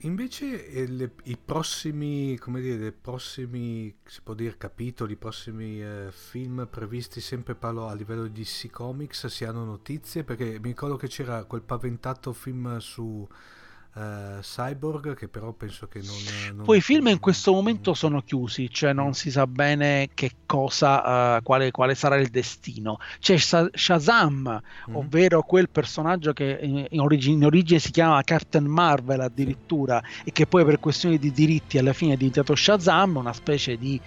Invece 0.05 0.67
eh, 0.69 1.11
i 1.25 1.37
prossimi, 1.39 2.37
come 2.37 2.61
dire, 2.61 2.89
i 2.89 2.93
prossimi, 2.93 3.97
si 4.05 4.21
può 4.23 4.35
dire, 4.35 4.59
capitoli, 4.59 5.15
i 5.15 5.17
prossimi 5.17 5.83
eh, 5.83 6.09
film 6.11 6.69
previsti, 6.71 7.23
sempre 7.23 7.55
parlo 7.55 7.89
a 7.89 7.95
livello 7.95 8.27
di 8.27 8.43
DC 8.43 8.71
Comics, 8.71 9.27
si 9.29 9.47
hanno 9.47 9.65
notizie? 9.65 10.23
Perché 10.23 10.59
mi 10.61 10.69
ricordo 10.69 10.97
che 10.97 11.09
c'era 11.09 11.45
quel 11.45 11.63
paventato 11.63 12.35
film 12.35 12.77
su 12.79 13.27
uh, 13.95 14.41
Cyborg 14.41 15.15
che 15.15 15.29
però 15.29 15.53
penso 15.53 15.87
che 15.87 16.01
non, 16.01 16.57
non 16.57 16.65
poi 16.65 16.79
i 16.79 16.81
film 16.81 17.09
in 17.09 17.21
questo 17.21 17.53
momento 17.53 17.95
sono 17.95 18.23
chiusi 18.23 18.71
cioè 18.71 18.93
non 18.93 19.09
mm. 19.09 19.11
si 19.11 19.31
sa 19.31 19.47
bene 19.47 20.11
che 20.15 20.31
cosa 20.47 21.37
uh, 21.37 21.43
quale, 21.43 21.71
quale, 21.71 21.95
sarà 21.95 22.17
il 22.17 22.29
destino 22.29 22.99
c'è 23.19 23.37
Shazam 23.37 24.63
mm. 24.91 24.95
ovvero 24.95 25.43
quel 25.43 25.69
personaggio 25.69 26.33
che 26.33 26.59
in, 26.61 26.87
in, 26.91 27.01
origine, 27.01 27.37
in, 27.37 27.45
origine, 27.45 27.79
si 27.79 27.91
chiama 27.91 28.23
Captain 28.23 28.65
Marvel 28.65 29.21
addirittura 29.21 30.03
e 30.25 30.33
che 30.33 30.47
poi 30.47 30.65
per 30.65 30.81
questioni 30.81 31.19
di 31.19 31.33
diritti 31.33 31.79
alla 31.79 31.93
fine 31.93 32.15
è 32.15 32.17
diventato 32.17 32.55
Shazam 32.55 33.17
una 33.17 33.33
specie 33.33 33.77
di 33.77 34.01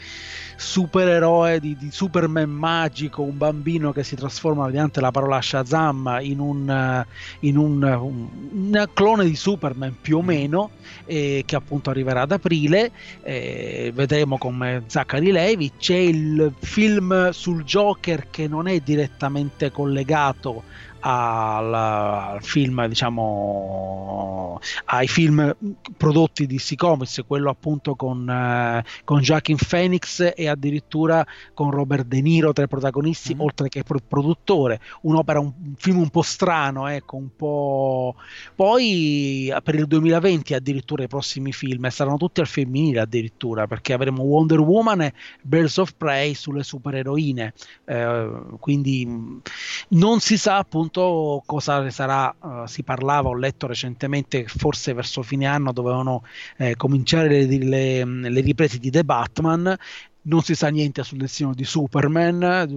supereroe 0.58 1.60
di, 1.60 1.78
di 1.78 1.90
Superman 1.92 2.50
magico 2.50 3.22
un 3.22 3.38
bambino 3.38 3.92
che 3.92 4.04
si 4.04 4.16
trasforma 4.16 4.66
mediante 4.66 5.00
la 5.00 5.12
parola 5.12 5.42
Shazam 5.42 6.18
in 6.22 6.40
un, 6.40 7.06
in 7.42 7.58
un, 7.58 7.84
un, 7.84 8.28
un 8.52 8.90
clone 8.94 9.24
di 9.24 9.36
Superman 9.36 9.46
Superman 9.58 9.96
più 10.02 10.18
o 10.18 10.22
meno, 10.22 10.72
eh, 11.06 11.44
che 11.46 11.56
appunto 11.56 11.90
arriverà 11.90 12.22
ad 12.22 12.32
aprile. 12.32 12.92
Eh, 13.24 13.92
vedremo 13.94 14.38
come 14.38 14.84
Zachary 14.88 15.32
Levi. 15.32 15.72
C'è 15.78 15.96
il 15.96 16.54
film 16.60 17.30
sul 17.32 17.64
Joker 17.64 18.30
che 18.30 18.48
non 18.48 18.68
è 18.68 18.80
direttamente 18.80 19.72
collegato 19.72 20.64
al, 21.10 21.74
al 21.74 22.44
film, 22.44 22.86
diciamo, 22.88 24.60
ai 24.86 25.08
film 25.08 25.56
prodotti 25.96 26.46
di 26.46 26.58
DC 26.58 26.76
Comics, 26.76 27.24
quello 27.26 27.50
appunto 27.50 27.96
con, 27.96 28.30
eh, 28.30 28.84
con 29.06 29.22
Joaquin 29.22 29.56
Phoenix 29.56 30.34
e 30.36 30.48
addirittura 30.50 31.26
con 31.54 31.72
Robert 31.72 32.06
De 32.06 32.20
Niro 32.20 32.52
tra 32.52 32.66
i 32.66 32.68
protagonisti, 32.68 33.36
mm. 33.36 33.40
oltre 33.40 33.70
che 33.70 33.84
pro- 33.84 34.02
produttore. 34.06 34.82
Un'opera, 35.02 35.40
un, 35.40 35.54
un, 35.58 35.76
film 35.78 36.00
un 36.00 36.10
po' 36.10 36.24
strano, 36.24 36.88
ecco, 36.88 37.16
un 37.16 37.30
po'. 37.34 38.16
Poi 38.54 39.54
per 39.64 39.76
il 39.76 39.88
2020 39.88 40.54
addirittura 40.56 41.04
i 41.04 41.08
prossimi 41.08 41.54
film 41.54 41.88
saranno 41.88 42.18
tutti 42.18 42.42
al 42.42 42.48
femminile 42.48 43.00
addirittura, 43.00 43.66
perché 43.66 43.94
avremo 43.94 44.24
Wonder 44.24 44.60
Woman 44.60 45.04
e 45.04 45.14
Birds 45.42 45.78
of 45.78 45.94
Prey 45.96 46.34
sulle 46.34 46.64
supereroine. 46.64 47.54
Eh, 47.86 48.30
quindi 48.60 49.42
non 49.90 50.20
si 50.20 50.38
sa 50.38 50.58
appunto 50.58 50.97
appunto 50.98 51.44
cosa 51.46 51.90
sarà, 51.90 52.36
uh, 52.40 52.66
si 52.66 52.84
parlava, 52.84 53.30
ho 53.30 53.36
letto 53.36 53.68
recentemente 53.68 54.44
che 54.44 54.48
forse 54.48 54.94
verso 54.94 55.22
fine 55.22 55.46
anno 55.46 55.72
dovevano 55.72 56.24
eh, 56.58 56.76
cominciare 56.76 57.46
le, 57.46 57.58
le, 57.58 58.04
le 58.04 58.42
riprese 58.42 58.80
di 58.80 58.90
The 58.90 59.04
Batman 59.04 59.78
non 60.24 60.42
si 60.42 60.56
sa 60.56 60.68
niente 60.68 61.04
sul 61.04 61.20
destino 61.20 61.54
di 61.54 61.64
Superman 61.64 62.68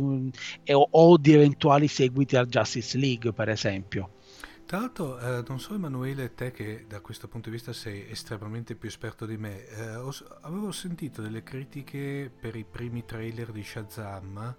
eh, 0.62 0.73
o, 0.73 0.87
o, 0.89 1.17
di 1.17 1.33
eventuali 1.33 1.89
seguiti 1.89 2.37
al 2.37 2.47
Justice 2.47 2.97
League, 2.97 3.33
per 3.33 3.49
esempio. 3.49 4.11
Tra 4.65 4.79
l'altro, 4.79 5.19
eh, 5.19 5.43
non 5.49 5.59
so 5.59 5.75
Emanuele, 5.75 6.33
te 6.33 6.53
che 6.53 6.85
da 6.87 7.00
questo 7.00 7.27
punto 7.27 7.49
di 7.49 7.57
vista 7.57 7.73
sei 7.73 8.09
estremamente 8.09 8.77
più 8.77 8.89
esperto 8.89 9.27
di 9.27 9.37
me, 9.37 9.67
eh, 9.67 9.97
ho, 9.97 10.15
avevo 10.43 10.71
sentito 10.71 11.23
delle 11.23 11.43
critiche 11.43 12.31
per 12.39 12.55
i 12.55 12.65
primi 12.65 13.05
trailer 13.05 13.50
di 13.50 13.65
Shazam 13.65 14.55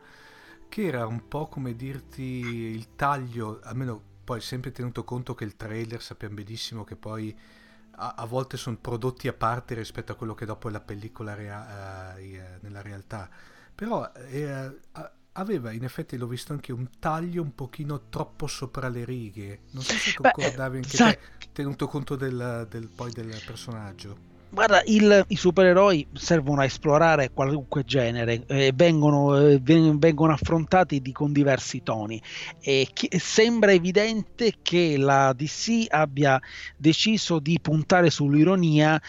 che 0.72 0.86
era 0.86 1.06
un 1.06 1.28
po' 1.28 1.50
come 1.50 1.75
dirti 1.75 2.24
il 2.24 2.96
taglio, 2.96 3.60
almeno 3.63 4.01
poi 4.24 4.40
sempre 4.40 4.72
tenuto 4.72 5.04
conto 5.04 5.36
che 5.36 5.44
il 5.44 5.58
trailer 5.58 6.01
sappiamo 6.01 6.36
benissimo 6.36 6.86
che 6.86 6.96
poi 6.96 7.38
a, 7.98 8.13
a 8.16 8.25
volte 8.25 8.56
sono 8.56 8.78
prodotti 8.78 9.28
a 9.28 9.34
parte 9.34 9.75
rispetto 9.75 10.13
a 10.13 10.16
quello 10.16 10.34
che 10.34 10.46
dopo 10.46 10.70
è 10.70 10.72
la 10.72 10.80
pellicola 10.80 11.34
rea- 11.34 12.16
uh, 12.16 12.58
nella 12.62 12.82
realtà, 12.82 13.30
però 13.75 14.10
uh, 14.10 14.80
aveva 15.34 15.72
in 15.72 15.84
effetti 15.84 16.16
l'ho 16.16 16.28
visto 16.28 16.54
anche 16.54 16.72
un 16.72 16.88
taglio 17.00 17.42
un 17.42 17.54
pochino 17.54 18.08
troppo 18.08 18.48
sopra 18.48 18.88
le 18.88 19.04
righe. 19.04 19.63
Non 19.72 19.84
so 19.84 19.92
se 19.92 20.13
concordavi 20.13 20.78
anche 20.78 20.98
Beh, 20.98 21.20
te 21.38 21.48
tenuto 21.51 21.90
conto 21.90 22.16
del, 22.16 22.66
del, 22.70 22.88
poi 22.88 23.12
del 23.12 23.42
personaggio 23.46 24.30
Guarda, 24.53 24.81
il, 24.86 25.24
i 25.29 25.38
supereroi 25.38 26.05
servono 26.12 26.60
a 26.60 26.65
esplorare 26.65 27.31
qualunque 27.31 27.86
genere, 27.86 28.43
eh, 28.48 28.74
vengono, 28.75 29.38
eh, 29.38 29.62
vengono, 29.62 30.34
affrontati 30.34 31.01
di, 31.01 31.13
con 31.13 31.31
diversi 31.31 31.84
toni. 31.84 32.22
E 32.60 32.89
chi, 32.91 33.08
sembra 33.17 33.72
evidente 33.72 34.55
che 34.62 34.98
la 34.98 35.31
DC 35.31 35.86
abbia 35.88 36.38
deciso 36.75 37.39
di 37.39 37.60
puntare 37.62 38.10
sull'ironia 38.10 39.01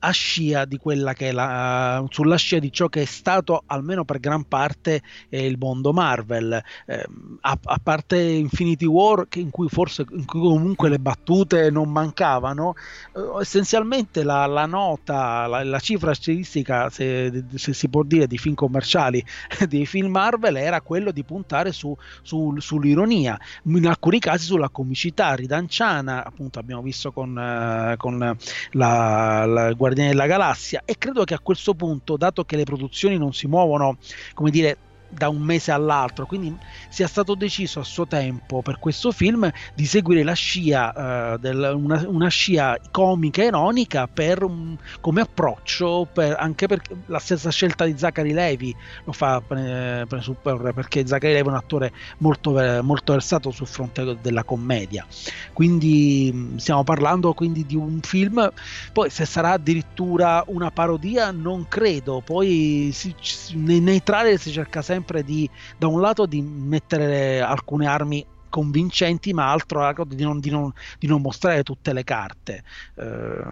a 0.00 0.10
scia 0.10 0.64
di 0.64 0.76
quella 0.76 1.12
che 1.12 1.28
è 1.28 1.32
la, 1.32 2.04
sulla 2.10 2.36
scia 2.36 2.58
di 2.58 2.72
ciò 2.72 2.88
che 2.88 3.02
è 3.02 3.06
stato 3.06 3.62
almeno 3.66 4.04
per 4.04 4.20
gran 4.20 4.44
parte 4.44 5.02
eh, 5.28 5.46
il 5.46 5.56
mondo 5.58 5.92
Marvel. 5.92 6.62
Eh, 6.86 7.06
a, 7.40 7.58
a, 7.62 7.80
parte 7.82 8.20
Infinity 8.20 8.86
War 8.86 9.26
in 9.34 9.50
cui 9.50 9.68
forse 9.68 10.04
in 10.10 10.24
cui 10.24 10.40
comunque 10.40 10.88
le 10.88 10.98
battute 10.98 11.70
non 11.70 11.90
mancavano 11.90 12.74
eh, 13.14 13.40
essenzialmente 13.40 14.22
la, 14.22 14.46
la 14.46 14.66
nota 14.66 15.46
la, 15.46 15.64
la, 15.64 15.78
cifra 15.78 16.14
stilistica 16.14 16.90
se, 16.90 17.44
se, 17.54 17.72
si 17.72 17.88
può 17.88 18.02
dire 18.02 18.26
di 18.26 18.38
film 18.38 18.54
commerciali 18.54 19.24
dei 19.68 19.86
film 19.86 20.10
Marvel 20.10 20.56
era 20.56 20.80
quello 20.80 21.10
di 21.10 21.24
puntare 21.24 21.72
su, 21.72 21.96
su, 22.22 22.54
sull'ironia 22.58 23.38
in 23.64 23.86
alcuni 23.86 24.18
casi 24.18 24.46
sulla 24.46 24.68
comicità 24.68 25.34
ridanciana. 25.34 26.24
Appunto 26.24 26.58
abbiamo 26.58 26.82
visto 26.82 27.12
con, 27.12 27.30
uh, 27.30 27.96
con 27.96 28.36
la, 28.72 29.46
la 29.46 29.72
Guardiani 29.90 30.10
della 30.10 30.26
Galassia 30.26 30.82
e 30.84 30.96
credo 30.96 31.24
che 31.24 31.34
a 31.34 31.40
questo 31.40 31.74
punto, 31.74 32.16
dato 32.16 32.44
che 32.44 32.56
le 32.56 32.62
produzioni 32.64 33.18
non 33.18 33.32
si 33.32 33.48
muovono, 33.48 33.98
come 34.34 34.50
dire, 34.50 34.76
da 35.10 35.28
un 35.28 35.42
mese 35.42 35.72
all'altro, 35.72 36.24
quindi 36.24 36.56
sia 36.88 37.08
stato 37.08 37.34
deciso 37.34 37.80
a 37.80 37.84
suo 37.84 38.06
tempo 38.06 38.62
per 38.62 38.78
questo 38.78 39.10
film 39.10 39.50
di 39.74 39.84
seguire 39.84 40.22
la 40.22 40.32
scia, 40.32 41.34
uh, 41.34 41.38
del, 41.38 41.72
una, 41.74 42.04
una, 42.06 42.28
scia 42.28 42.78
comica 42.90 43.42
e 43.42 43.46
ironica 43.46 44.06
per 44.06 44.44
un, 44.44 44.76
come 45.00 45.20
approccio, 45.22 46.06
per, 46.12 46.36
anche 46.38 46.68
per 46.68 46.80
la 47.06 47.18
stessa 47.18 47.50
scelta 47.50 47.84
di 47.84 47.98
Zachary 47.98 48.32
Levi 48.32 48.74
lo 49.04 49.12
fa 49.12 49.42
eh, 49.50 50.06
per, 50.08 50.72
perché 50.74 51.06
Zachary 51.06 51.32
Levi 51.34 51.48
è 51.48 51.50
un 51.50 51.56
attore 51.56 51.92
molto, 52.18 52.52
molto 52.82 53.12
versato 53.12 53.50
sul 53.50 53.66
fronte 53.66 54.16
della 54.22 54.44
commedia, 54.44 55.04
quindi 55.52 56.54
stiamo 56.56 56.84
parlando 56.84 57.32
quindi 57.32 57.66
di 57.66 57.74
un 57.74 58.00
film, 58.00 58.50
poi 58.92 59.10
se 59.10 59.26
sarà 59.26 59.52
addirittura 59.52 60.44
una 60.46 60.70
parodia 60.70 61.30
non 61.32 61.66
credo, 61.68 62.22
poi 62.24 62.90
si, 62.92 63.14
nei, 63.54 63.80
nei 63.80 64.02
trailer 64.02 64.38
si 64.38 64.52
cerca 64.52 64.82
sempre 64.82 64.99
sempre 65.00 65.24
di, 65.24 65.48
da 65.78 65.86
un 65.86 66.00
lato, 66.00 66.26
di 66.26 66.42
mettere 66.42 67.40
alcune 67.40 67.86
armi 67.86 68.24
convincenti, 68.48 69.32
ma 69.32 69.50
altro 69.50 69.92
di 70.04 70.22
non, 70.24 70.40
di, 70.40 70.50
non, 70.50 70.72
di 70.98 71.06
non, 71.06 71.22
mostrare 71.22 71.62
tutte 71.62 71.92
le 71.92 72.04
carte. 72.04 72.62
Eh, 72.96 73.42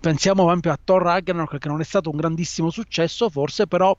pensiamo 0.00 0.44
esempio 0.46 0.72
a 0.72 0.78
Thor 0.82 1.02
Ragnarok, 1.02 1.58
che 1.58 1.68
non 1.68 1.80
è 1.80 1.84
stato 1.84 2.10
un 2.10 2.16
grandissimo 2.16 2.70
successo, 2.70 3.30
forse 3.30 3.66
però 3.66 3.96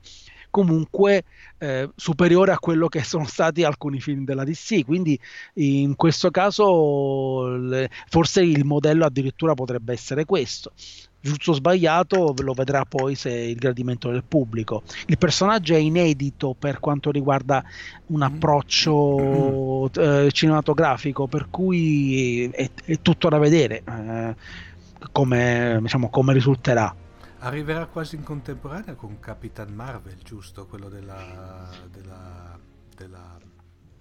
comunque 0.50 1.24
eh, 1.58 1.90
superiore 1.96 2.52
a 2.52 2.58
quello 2.60 2.86
che 2.86 3.02
sono 3.02 3.26
stati 3.26 3.64
alcuni 3.64 4.00
film 4.00 4.24
della 4.24 4.44
DC. 4.44 4.84
Quindi 4.84 5.18
in 5.54 5.96
questo 5.96 6.30
caso 6.30 7.56
le, 7.56 7.90
forse 8.08 8.42
il 8.42 8.64
modello 8.64 9.04
addirittura 9.04 9.54
potrebbe 9.54 9.92
essere 9.92 10.24
questo 10.24 10.72
giusto 11.24 11.52
o 11.52 11.54
sbagliato 11.54 12.34
lo 12.38 12.52
vedrà 12.52 12.84
poi 12.84 13.14
se 13.14 13.30
il 13.30 13.56
gradimento 13.56 14.10
del 14.10 14.24
pubblico. 14.24 14.82
Il 15.06 15.16
personaggio 15.16 15.74
è 15.74 15.78
inedito 15.78 16.54
per 16.58 16.80
quanto 16.80 17.10
riguarda 17.10 17.64
un 18.08 18.18
mm. 18.18 18.22
approccio 18.22 19.90
eh, 19.94 20.30
cinematografico, 20.30 21.26
per 21.26 21.46
cui 21.48 22.50
è, 22.52 22.70
è, 22.84 22.98
tutto 23.00 23.30
da 23.30 23.38
vedere 23.38 23.82
eh, 23.88 24.36
come, 25.12 25.78
diciamo, 25.80 26.10
come 26.10 26.34
risulterà. 26.34 26.94
Arriverà 27.38 27.86
quasi 27.86 28.16
in 28.16 28.22
contemporanea 28.22 28.94
con 28.94 29.18
Capitan 29.18 29.72
Marvel, 29.72 30.18
giusto? 30.22 30.66
Quello 30.66 30.90
della, 30.90 31.68
della, 31.90 32.58
della 32.94 33.38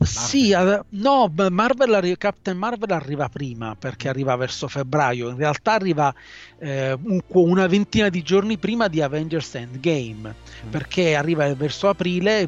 sì, 0.06 0.54
no, 0.90 1.34
Marvel, 1.50 2.18
Captain 2.18 2.58
Marvel 2.58 2.92
arriva 2.92 3.30
prima 3.30 3.76
perché 3.78 4.10
arriva 4.10 4.36
verso 4.36 4.68
febbraio, 4.68 5.30
in 5.30 5.38
realtà 5.38 5.74
arriva 5.74 6.14
eh, 6.60 6.98
un, 7.02 7.20
una 7.28 7.68
ventina 7.68 8.10
di 8.10 8.22
giorni 8.22 8.58
prima 8.58 8.88
di 8.88 9.02
Avengers 9.02 9.56
Endgame 9.56 10.36
mm. 10.66 10.70
perché 10.70 11.16
arriva 11.16 11.54
verso 11.56 11.90
aprile, 11.90 12.48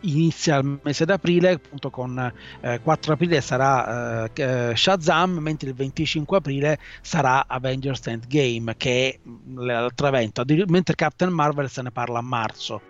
inizia 0.00 0.56
il 0.58 0.78
mese 0.82 1.04
d'aprile, 1.04 1.52
appunto 1.52 1.90
con 1.90 2.32
eh, 2.60 2.80
4 2.80 3.12
aprile 3.12 3.40
sarà 3.40 4.24
eh, 4.32 4.42
eh, 4.42 4.76
Shazam, 4.76 5.38
mentre 5.38 5.68
il 5.68 5.74
25 5.74 6.38
aprile 6.38 6.78
sarà 7.00 7.46
Avengers 7.46 8.06
Endgame 8.06 8.76
che 8.76 9.08
è 9.08 9.18
l'altro 9.54 10.06
evento, 10.06 10.44
mentre 10.66 10.94
Captain 10.94 11.32
Marvel 11.32 11.70
se 11.70 11.82
ne 11.82 11.90
parla 11.90 12.18
a 12.18 12.22
marzo. 12.22 12.89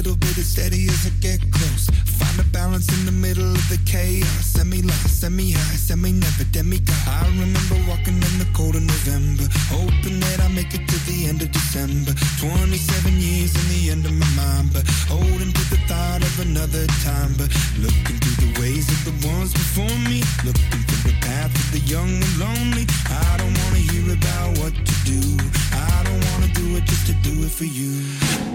Little 0.00 0.16
bit 0.16 0.38
as 0.38 0.46
steady 0.46 0.88
as 0.88 1.04
I 1.04 1.12
get 1.20 1.40
close. 1.52 1.84
Find 2.16 2.40
a 2.40 2.44
balance 2.56 2.88
in 2.96 3.04
the 3.04 3.12
middle 3.12 3.52
of 3.52 3.68
the 3.68 3.78
chaos. 3.84 4.56
Semi 4.56 4.80
lost, 4.80 5.20
semi 5.20 5.52
high, 5.52 5.76
semi 5.76 6.12
never 6.12 6.44
demigod. 6.56 6.96
I 7.06 7.28
remember 7.28 7.76
walking 7.84 8.16
in 8.16 8.34
the 8.40 8.48
cold 8.56 8.76
of 8.76 8.82
November, 8.82 9.44
hoping 9.68 10.16
that 10.20 10.40
I 10.40 10.48
make 10.56 10.72
it 10.72 10.88
to 10.88 10.98
the 11.04 11.28
end 11.28 11.42
of 11.42 11.52
December. 11.52 12.12
27 12.40 13.12
years 13.20 13.52
in 13.60 13.66
the 13.76 13.82
end 13.92 14.06
of 14.06 14.14
my 14.16 14.30
mind, 14.40 14.72
but 14.72 14.88
holding 15.04 15.52
to 15.52 15.64
the 15.68 15.80
thought 15.84 16.22
of 16.24 16.34
another 16.48 16.86
time. 17.04 17.36
But 17.36 17.52
looking 17.76 18.16
through 18.24 18.38
the 18.40 18.52
ways 18.56 18.88
of 18.88 19.00
the 19.04 19.14
ones 19.28 19.52
before 19.52 19.96
me, 20.08 20.24
looking 20.48 20.80
through 20.88 21.09
the 21.09 21.09
path 21.30 21.54
of 21.62 21.68
the 21.70 21.82
young 21.86 22.10
and 22.10 22.34
lonely. 22.42 22.84
I 23.06 23.30
don't 23.38 23.54
wanna 23.62 23.82
hear 23.90 24.06
about 24.18 24.50
what 24.58 24.74
to 24.74 24.94
do. 25.06 25.20
I 25.70 26.02
don't 26.06 26.22
wanna 26.28 26.50
do 26.60 26.66
it 26.78 26.84
just 26.90 27.06
to 27.10 27.14
do 27.28 27.34
it 27.46 27.52
for 27.58 27.68
you. 27.78 27.92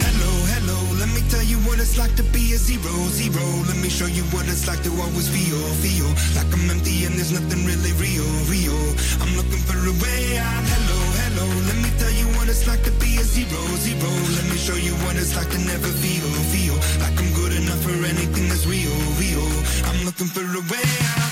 Hello, 0.06 0.32
hello, 0.54 0.80
let 1.00 1.10
me 1.16 1.22
tell 1.32 1.46
you 1.52 1.58
what 1.68 1.80
it's 1.80 1.96
like 2.02 2.14
to 2.20 2.26
be 2.36 2.44
a 2.52 2.60
zero, 2.60 2.94
zero. 3.20 3.46
Let 3.70 3.80
me 3.84 3.90
show 3.98 4.10
you 4.18 4.24
what 4.36 4.46
it's 4.52 4.68
like 4.68 4.82
to 4.88 4.92
always 5.04 5.28
feel, 5.36 5.62
feel 5.86 6.10
like 6.36 6.52
I'm 6.52 6.68
empty 6.74 7.06
and 7.08 7.16
there's 7.16 7.32
nothing 7.32 7.64
really 7.64 7.94
real, 8.06 8.28
real. 8.52 8.80
I'm 9.24 9.32
looking 9.40 9.64
for 9.70 9.80
a 9.80 9.96
way 10.04 10.24
out. 10.48 10.64
Hello, 10.76 11.00
hello, 11.24 11.48
let 11.70 11.78
me 11.80 11.90
tell 12.02 12.16
you 12.20 12.28
what 12.36 12.46
it's 12.52 12.68
like 12.68 12.84
to 12.84 12.94
be 13.04 13.12
a 13.24 13.26
zero, 13.36 13.62
zero. 13.88 14.12
Let 14.36 14.46
me 14.52 14.58
show 14.68 14.76
you 14.88 14.94
what 15.08 15.16
it's 15.16 15.34
like 15.40 15.50
to 15.56 15.60
never 15.72 15.92
feel, 16.04 16.28
feel 16.52 16.76
like 17.00 17.16
I'm 17.24 17.32
good 17.40 17.54
enough 17.56 17.82
for 17.88 17.96
anything 18.12 18.46
that's 18.52 18.68
real, 18.68 18.98
real. 19.24 19.48
I'm 19.88 20.00
looking 20.04 20.28
for 20.28 20.44
a 20.44 20.64
way 20.72 20.90
out. 21.16 21.25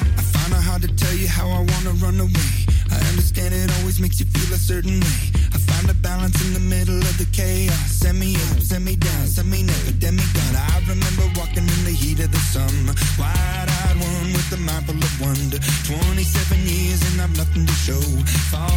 I 0.54 0.58
find 0.58 0.66
hard 0.70 0.82
to 0.84 0.92
tell 0.96 1.16
you 1.16 1.28
how 1.28 1.50
I 1.50 1.62
wanna 1.66 1.98
run 1.98 2.20
away. 2.20 2.54
I 2.92 2.98
understand 3.10 3.56
it 3.56 3.72
always 3.80 4.00
makes 4.00 4.20
you 4.20 4.28
feel 4.28 4.54
a 4.54 4.58
certain 4.58 5.00
way. 5.00 5.22
I 5.50 5.58
find 5.58 5.90
a 5.90 5.96
balance 5.96 6.38
in 6.46 6.54
the 6.54 6.60
middle 6.60 7.00
of 7.00 7.18
the 7.18 7.26
chaos. 7.34 7.90
Send 7.90 8.20
me 8.20 8.36
up, 8.36 8.62
send 8.62 8.86
me 8.86 8.96
down, 8.96 9.26
send 9.26 9.50
me 9.50 9.64
never 9.64 9.92
demigod. 9.94 10.54
I 10.54 10.78
remember 10.88 11.26
walking 11.36 11.66
in 11.66 11.82
the 11.90 11.96
heat 12.02 12.20
of 12.20 12.32
the 12.32 12.44
summer. 12.54 12.94
Wide-eyed 13.18 13.98
one 13.98 14.30
with 14.34 14.54
a 14.54 14.58
mind 14.58 14.86
full 14.86 15.02
of 15.02 15.14
wonder. 15.22 15.58
27 15.90 16.60
years 16.62 17.02
and 17.10 17.22
I've 17.22 17.36
nothing 17.36 17.66
to 17.66 17.74
show. 17.74 18.04
Falling 18.54 18.73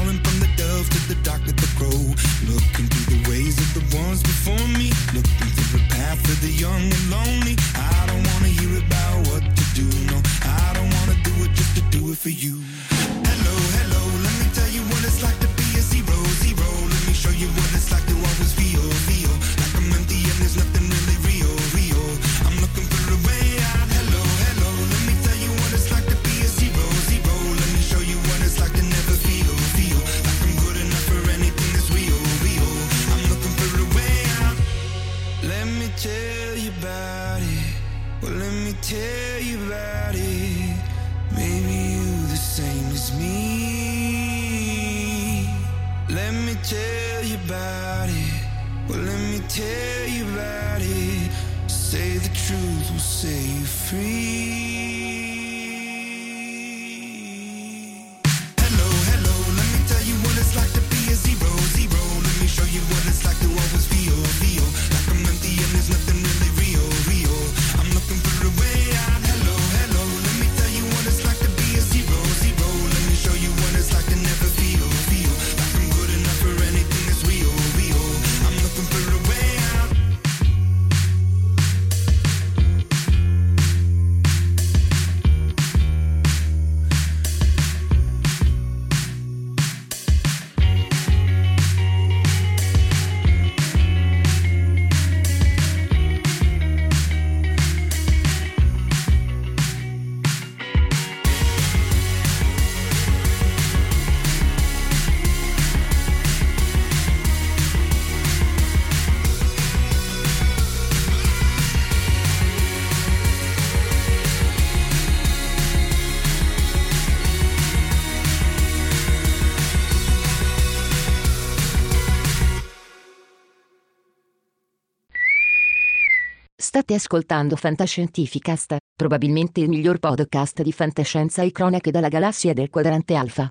State 126.86 127.02
ascoltando 127.02 127.56
Fantascientificast, 127.56 128.76
probabilmente 128.94 129.60
il 129.60 129.68
miglior 129.68 129.98
podcast 129.98 130.62
di 130.62 130.70
fantascienza 130.70 131.42
e 131.42 131.50
cronache 131.50 131.90
dalla 131.90 132.06
galassia 132.06 132.52
del 132.52 132.70
quadrante 132.70 133.16
alfa. 133.16 133.48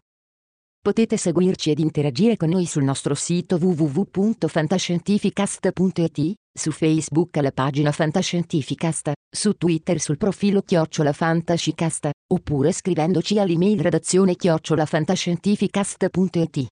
Potete 0.82 1.18
seguirci 1.18 1.72
ed 1.72 1.80
interagire 1.80 2.38
con 2.38 2.48
noi 2.48 2.66
sul 2.66 2.86
nostro 2.86 3.14
sito 3.14 3.58
www.fantascientificast.it, 3.58 6.34
su 6.58 6.72
Facebook 6.72 7.36
alla 7.36 7.52
pagina 7.52 7.92
Fantascientificast, 7.92 9.12
su 9.30 9.58
Twitter 9.58 10.00
sul 10.00 10.16
profilo 10.16 10.62
Chiocciola 10.62 11.12
Fantascicast, 11.12 12.12
oppure 12.32 12.72
scrivendoci 12.72 13.38
all'email 13.38 13.82
redazione 13.82 14.38
chiocciolafantascientificast.it. 14.38 16.68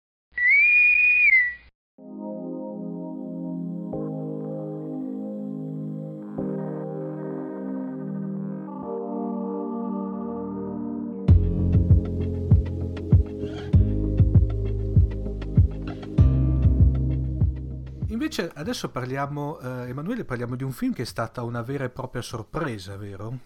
Invece 18.31 18.53
adesso 18.55 18.89
parliamo, 18.91 19.59
eh, 19.59 19.89
Emanuele, 19.89 20.25
parliamo 20.25 20.55
di 20.55 20.63
un 20.63 20.71
film 20.71 20.93
che 20.93 21.03
è 21.03 21.05
stata 21.05 21.43
una 21.43 21.63
vera 21.63 21.83
e 21.83 21.89
propria 21.89 22.23
sorpresa, 22.23 22.97
vero? 22.97 23.37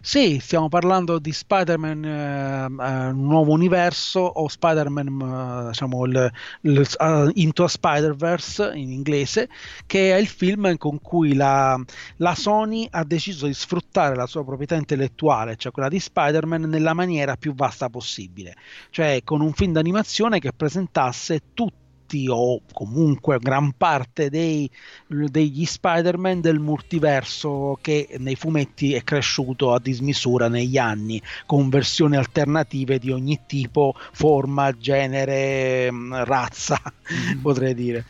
Sì, 0.00 0.38
stiamo 0.40 0.70
parlando 0.70 1.18
di 1.18 1.32
Spider-Man 1.32 2.02
eh, 2.02 2.64
uh, 2.64 3.14
Nuovo 3.14 3.52
Universo 3.52 4.20
o 4.20 4.48
Spider-Man, 4.48 5.20
uh, 5.20 5.66
diciamo, 5.68 6.06
il, 6.06 6.32
il, 6.62 6.86
uh, 6.98 7.30
Into 7.34 7.64
a 7.64 7.68
Spider-Verse 7.68 8.72
in 8.74 8.90
inglese, 8.90 9.50
che 9.84 10.14
è 10.14 10.18
il 10.18 10.28
film 10.28 10.78
con 10.78 10.98
cui 11.02 11.34
la, 11.34 11.78
la, 12.16 12.34
Sony 12.34 12.88
ha 12.90 13.04
deciso 13.04 13.44
di 13.44 13.52
sfruttare 13.52 14.16
la 14.16 14.26
sua 14.26 14.42
proprietà 14.46 14.76
intellettuale, 14.76 15.56
cioè 15.56 15.72
quella 15.72 15.90
di 15.90 16.00
Spider-Man, 16.00 16.62
nella 16.62 16.94
maniera 16.94 17.36
più 17.36 17.54
vasta 17.54 17.90
possibile, 17.90 18.56
cioè 18.88 19.20
con 19.24 19.42
un 19.42 19.52
film 19.52 19.72
d'animazione 19.72 20.38
che 20.38 20.54
presentasse 20.54 21.42
tutti 21.52 21.84
tutti 22.06 22.26
o 22.28 22.60
comunque 22.72 23.38
gran 23.38 23.72
parte 23.72 24.30
dei, 24.30 24.70
degli 25.06 25.64
Spider-Man 25.64 26.40
del 26.40 26.60
multiverso 26.60 27.78
che 27.80 28.16
nei 28.18 28.36
fumetti 28.36 28.94
è 28.94 29.02
cresciuto 29.02 29.72
a 29.72 29.80
dismisura 29.80 30.48
negli 30.48 30.78
anni 30.78 31.20
con 31.44 31.68
versioni 31.68 32.16
alternative 32.16 32.98
di 32.98 33.10
ogni 33.10 33.42
tipo, 33.46 33.94
forma, 34.12 34.72
genere, 34.72 35.90
mm, 35.90 36.14
razza, 36.14 36.80
mm. 37.12 37.40
potrei 37.42 37.74
dire. 37.74 38.06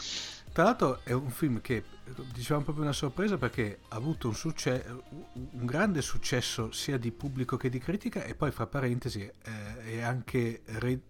Tra 0.52 0.64
l'altro 0.64 1.00
è 1.02 1.12
un 1.12 1.30
film 1.30 1.60
che 1.60 1.82
diciamo 2.32 2.62
proprio 2.62 2.84
una 2.84 2.92
sorpresa 2.92 3.36
perché 3.36 3.80
ha 3.88 3.96
avuto 3.96 4.28
un, 4.28 4.34
succe- 4.34 4.84
un, 5.32 5.66
grande 5.66 6.00
successo 6.00 6.70
sia 6.72 6.96
di 6.96 7.10
pubblico 7.10 7.56
che 7.56 7.68
di 7.68 7.78
critica 7.78 8.22
e 8.24 8.34
poi 8.34 8.52
fra 8.52 8.66
parentesi 8.66 9.20
eh, 9.20 9.32
è 9.82 10.00
anche 10.00 10.62
re- 10.64 11.00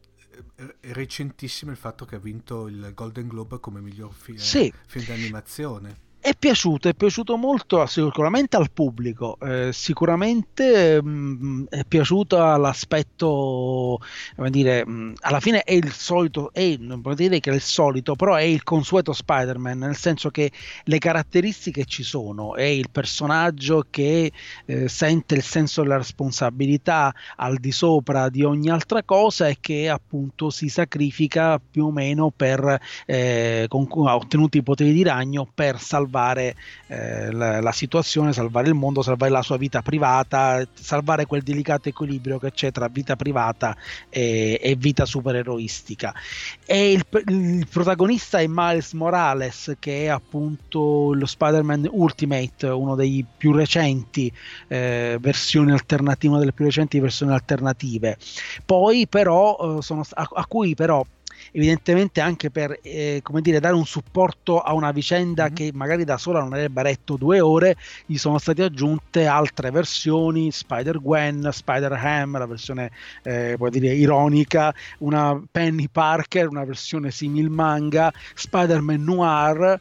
recentissimo 0.80 1.70
il 1.70 1.76
fatto 1.76 2.04
che 2.04 2.16
ha 2.16 2.18
vinto 2.18 2.66
il 2.68 2.92
Golden 2.94 3.28
Globe 3.28 3.60
come 3.60 3.80
miglior 3.80 4.12
fi- 4.12 4.38
sì. 4.38 4.72
film 4.86 5.06
d'animazione 5.06 6.04
è 6.26 6.34
piaciuto, 6.36 6.88
è 6.88 6.94
piaciuto 6.94 7.36
molto 7.36 7.86
sicuramente 7.86 8.56
al 8.56 8.72
pubblico, 8.72 9.38
eh, 9.40 9.70
sicuramente 9.72 11.00
mh, 11.00 11.08
mm, 11.08 11.64
è 11.68 11.84
piaciuto 11.84 12.42
all'aspetto, 12.42 14.00
come 14.34 14.50
dire, 14.50 14.84
mh, 14.84 14.90
mm, 14.90 15.12
alla 15.20 15.38
fine 15.38 15.62
è 15.62 15.72
il 15.72 15.92
solito, 15.92 16.52
è, 16.52 16.78
non 16.80 17.00
potete 17.00 17.28
dire 17.28 17.38
che 17.38 17.52
è 17.52 17.54
il 17.54 17.60
solito, 17.60 18.16
però 18.16 18.34
è 18.34 18.42
il 18.42 18.64
consueto 18.64 19.12
Spider-Man, 19.12 19.78
nel 19.78 19.94
senso 19.94 20.30
che 20.30 20.50
le 20.82 20.98
caratteristiche 20.98 21.84
ci 21.84 22.02
sono, 22.02 22.56
è 22.56 22.64
il 22.64 22.90
personaggio 22.90 23.86
che 23.88 24.32
eh, 24.64 24.88
sente 24.88 25.36
il 25.36 25.44
senso 25.44 25.82
della 25.82 25.98
responsabilità 25.98 27.14
al 27.36 27.58
di 27.58 27.70
sopra 27.70 28.30
di 28.30 28.42
ogni 28.42 28.68
altra 28.68 29.04
cosa 29.04 29.46
e 29.46 29.58
che 29.60 29.88
appunto 29.88 30.50
si 30.50 30.68
sacrifica 30.68 31.60
più 31.60 31.86
o 31.86 31.92
meno 31.92 32.32
per, 32.34 32.80
eh, 33.06 33.66
con, 33.68 33.86
ha 34.08 34.16
ottenuto 34.16 34.56
i 34.56 34.64
poteri 34.64 34.92
di 34.92 35.04
ragno 35.04 35.48
per 35.54 35.78
salvare 35.78 36.14
salvare 36.16 36.56
eh, 36.86 37.30
la, 37.30 37.60
la, 37.60 37.72
situazione, 37.72 38.32
salvare 38.32 38.68
il 38.68 38.74
mondo, 38.74 39.02
salvare 39.02 39.30
la 39.30 39.42
sua 39.42 39.58
vita 39.58 39.82
privata, 39.82 40.66
salvare 40.72 41.26
quel 41.26 41.42
delicato 41.42 41.88
equilibrio 41.88 42.38
che 42.38 42.52
c'è 42.52 42.72
tra 42.72 42.88
vita 42.88 43.16
privata 43.16 43.76
e, 44.08 44.58
e 44.60 44.74
vita 44.76 45.04
supereroistica. 45.04 46.14
E 46.64 46.92
il, 46.92 47.04
il, 47.26 47.66
protagonista 47.70 48.38
è 48.38 48.46
Miles 48.48 48.92
Morales, 48.94 49.76
che 49.78 50.04
è 50.04 50.06
appunto 50.06 51.12
lo 51.12 51.26
Spider-Man 51.26 51.88
Ultimate, 51.90 52.66
uno 52.66 52.94
dei 52.94 53.24
più 53.36 53.52
recenti 53.52 54.32
eh, 54.68 55.18
versioni 55.20 55.72
alternative, 55.72 56.28
una 56.32 56.38
delle 56.40 56.52
più 56.52 56.64
recenti 56.64 56.98
versioni 56.98 57.32
alternative. 57.32 58.16
Poi 58.64 59.06
però, 59.06 59.78
eh, 59.78 59.82
sono, 59.82 60.02
a, 60.14 60.28
a 60.32 60.46
cui 60.46 60.74
però 60.74 61.04
evidentemente 61.56 62.20
anche 62.20 62.50
per 62.50 62.78
eh, 62.82 63.20
come 63.22 63.40
dire, 63.40 63.60
dare 63.60 63.74
un 63.74 63.86
supporto 63.86 64.60
a 64.60 64.74
una 64.74 64.92
vicenda 64.92 65.44
mm-hmm. 65.44 65.54
che 65.54 65.70
magari 65.72 66.04
da 66.04 66.18
sola 66.18 66.40
non 66.40 66.52
avrebbe 66.52 66.82
retto 66.82 67.16
due 67.16 67.40
ore, 67.40 67.76
gli 68.04 68.18
sono 68.18 68.38
state 68.38 68.62
aggiunte 68.62 69.26
altre 69.26 69.70
versioni, 69.70 70.52
Spider-Gwen, 70.52 71.48
Spider-Ham, 71.50 72.38
la 72.38 72.46
versione 72.46 72.90
eh, 73.22 73.56
dire 73.70 73.94
ironica, 73.94 74.74
una 74.98 75.42
Penny 75.50 75.88
Parker, 75.88 76.48
una 76.48 76.64
versione 76.64 77.10
simil 77.10 77.48
manga, 77.48 78.12
Spider-Man 78.34 79.02
Noir, 79.02 79.80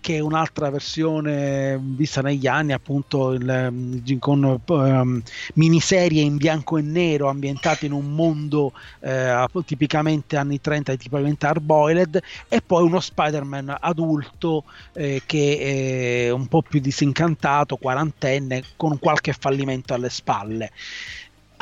che 0.00 0.16
è 0.16 0.20
un'altra 0.20 0.70
versione 0.70 1.78
vista 1.80 2.20
negli 2.20 2.46
anni 2.46 2.72
appunto 2.72 3.32
il, 3.32 4.16
con 4.20 4.60
um, 4.64 5.22
miniserie 5.54 6.22
in 6.22 6.36
bianco 6.36 6.78
e 6.78 6.82
nero 6.82 7.28
ambientate 7.28 7.86
in 7.86 7.92
un 7.92 8.14
mondo 8.14 8.72
eh, 9.00 9.46
tipicamente 9.64 10.36
anni 10.36 10.60
30 10.60 10.94
tipicamente 10.96 11.46
hard 11.46 12.22
e 12.48 12.62
poi 12.62 12.84
uno 12.84 13.00
Spider-Man 13.00 13.76
adulto 13.80 14.64
eh, 14.92 15.22
che 15.26 16.26
è 16.26 16.30
un 16.30 16.46
po' 16.46 16.62
più 16.62 16.80
disincantato, 16.80 17.76
quarantenne, 17.76 18.62
con 18.76 18.98
qualche 18.98 19.32
fallimento 19.32 19.94
alle 19.94 20.10
spalle. 20.10 20.70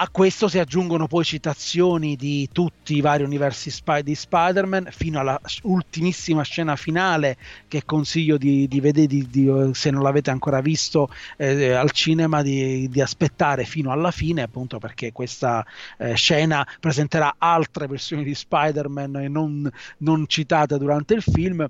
A 0.02 0.08
questo 0.08 0.48
si 0.48 0.58
aggiungono 0.58 1.06
poi 1.06 1.24
citazioni 1.24 2.16
di 2.16 2.48
tutti 2.50 2.96
i 2.96 3.02
vari 3.02 3.22
universi 3.22 3.70
spy- 3.70 4.02
di 4.02 4.14
Spider-Man 4.14 4.88
fino 4.92 5.20
alla 5.20 5.38
ultimissima 5.64 6.40
scena 6.40 6.74
finale 6.74 7.36
che 7.68 7.84
consiglio 7.84 8.38
di, 8.38 8.66
di 8.66 8.80
vedere 8.80 9.06
di, 9.06 9.28
di, 9.28 9.70
se 9.74 9.90
non 9.90 10.02
l'avete 10.02 10.30
ancora 10.30 10.62
visto 10.62 11.10
eh, 11.36 11.72
al 11.72 11.90
cinema 11.90 12.40
di, 12.40 12.90
aspettare 12.98 13.64
fino 13.64 13.92
alla 13.92 14.10
fine 14.10 14.40
appunto 14.40 14.78
perché 14.78 15.12
questa 15.12 15.66
eh, 15.98 16.14
scena 16.14 16.66
presenterà 16.80 17.34
altre 17.36 17.86
versioni 17.86 18.24
di 18.24 18.34
Spider-Man 18.34 19.26
non, 19.28 19.70
non 19.98 20.24
citate 20.26 20.78
durante 20.78 21.12
il 21.12 21.22
film. 21.22 21.68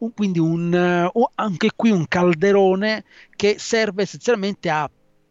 Un, 0.00 0.12
quindi 0.12 0.38
un, 0.38 1.10
uh, 1.14 1.30
anche 1.34 1.70
qui 1.74 1.90
un 1.90 2.06
calderone 2.06 3.04
che 3.34 3.56
serve 3.58 4.02
essenzialmente 4.02 4.68
a 4.68 4.86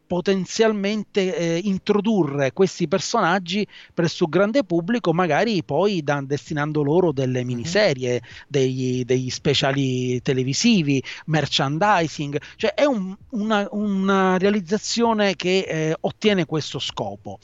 potenzialmente 0.09 1.37
eh, 1.37 1.61
introdurre 1.65 2.51
questi 2.51 2.87
personaggi 2.87 3.65
presso 3.93 4.23
il 4.23 4.31
grande 4.31 4.63
pubblico, 4.63 5.13
magari 5.13 5.63
poi 5.63 6.01
da, 6.01 6.19
destinando 6.25 6.81
loro 6.81 7.11
delle 7.11 7.41
mhm. 7.41 7.45
miniserie, 7.45 8.23
degli, 8.47 9.05
degli 9.05 9.29
speciali 9.29 10.19
televisivi, 10.23 11.01
merchandising, 11.27 12.41
cioè 12.55 12.73
è 12.73 12.85
un, 12.85 13.15
una, 13.29 13.67
una, 13.69 14.39
realizzazione 14.39 15.35
che 15.35 15.59
eh, 15.59 15.95
ottiene 15.99 16.45
questo 16.45 16.79
scopo. 16.79 17.37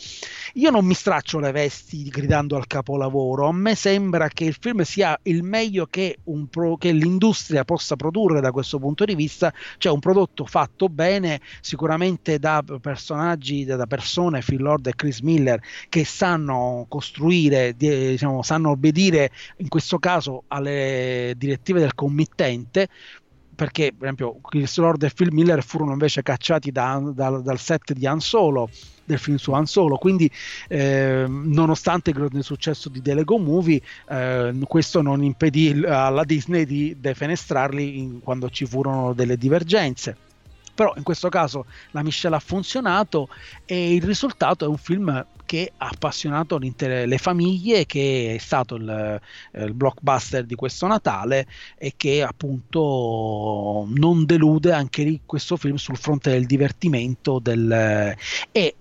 Io 0.55 0.71
non 0.71 0.85
mi 0.85 0.95
straccio 0.95 1.37
le 1.37 1.51
vesti 1.51 2.05
gridando 2.05 2.55
al 2.55 2.65
capolavoro, 2.65 3.47
a 3.47 3.53
me 3.53 3.75
sembra 3.75 4.27
che 4.29 4.45
il 4.45 4.57
film 4.59 4.81
sia 4.81 5.15
il 5.23 5.43
meglio 5.43 5.85
che, 5.85 6.17
pro, 6.49 6.77
che 6.77 6.91
l'industria 6.91 7.63
possa 7.63 7.95
produrre 7.95 8.41
da 8.41 8.49
questo 8.49 8.79
punto 8.79 9.05
di 9.05 9.13
vista, 9.13 9.53
cioè 9.77 9.93
un 9.93 9.99
prodotto 9.99 10.45
fatto 10.45 10.89
bene, 10.89 11.41
sicuramente 11.61 12.39
da 12.39 12.53
personaggi, 12.63 13.65
da 13.65 13.85
persone, 13.85 14.41
Phil 14.41 14.61
Lord 14.61 14.87
e 14.87 14.95
Chris 14.95 15.19
Miller, 15.19 15.61
che 15.89 16.05
sanno 16.05 16.85
costruire, 16.87 17.75
diciamo, 17.75 18.43
sanno 18.43 18.71
obbedire 18.71 19.31
in 19.57 19.67
questo 19.67 19.99
caso 19.99 20.43
alle 20.47 21.33
direttive 21.37 21.79
del 21.79 21.95
committente, 21.95 22.87
perché 23.55 23.93
per 23.93 24.03
esempio 24.03 24.39
Chris 24.41 24.77
Lord 24.77 25.03
e 25.03 25.11
Phil 25.15 25.31
Miller 25.31 25.63
furono 25.63 25.93
invece 25.93 26.21
cacciati 26.21 26.71
da, 26.71 27.01
da, 27.13 27.29
dal 27.39 27.57
set 27.57 27.93
di 27.93 28.05
Han 28.05 28.19
Solo 28.19 28.69
del 29.05 29.19
film 29.19 29.37
su 29.37 29.51
Han 29.53 29.65
Solo. 29.65 29.97
Quindi 29.97 30.29
eh, 30.67 31.25
nonostante 31.27 32.09
il 32.09 32.17
grande 32.17 32.43
successo 32.43 32.89
di 32.89 33.01
The 33.01 33.13
Lego 33.13 33.37
Movie 33.37 33.81
eh, 34.09 34.53
questo 34.67 35.01
non 35.01 35.23
impedì 35.23 35.83
alla 35.85 36.23
Disney 36.23 36.65
di 36.65 36.97
defenestrarli 36.99 37.99
in, 37.99 38.19
quando 38.21 38.49
ci 38.49 38.65
furono 38.65 39.13
delle 39.13 39.37
divergenze 39.37 40.17
Però 40.75 40.93
in 40.97 41.03
questo 41.03 41.29
caso 41.29 41.65
la 41.91 42.03
miscela 42.03 42.35
ha 42.35 42.39
funzionato 42.39 43.29
e 43.65 43.93
il 43.95 44.03
risultato 44.03 44.65
è 44.65 44.67
un 44.67 44.77
film 44.77 45.25
che 45.45 45.71
ha 45.77 45.87
appassionato 45.87 46.57
le 46.57 47.17
famiglie, 47.17 47.85
che 47.85 48.33
è 48.35 48.37
stato 48.39 48.75
il, 48.75 49.21
eh, 49.53 49.63
il, 49.63 49.73
blockbuster 49.73 50.43
di 50.43 50.55
questo 50.55 50.87
Natale 50.87 51.47
e 51.77 51.93
che 51.95 52.23
appunto 52.23 53.85
non 53.87 54.25
delude 54.25 54.73
anche 54.73 55.03
lì 55.03 55.21
questo 55.25 55.55
film 55.55 55.75
sul 55.75 55.97
fronte 55.97 56.31
del 56.31 56.45
divertimento 56.45 57.39
del, 57.39 58.15
e 58.51 58.75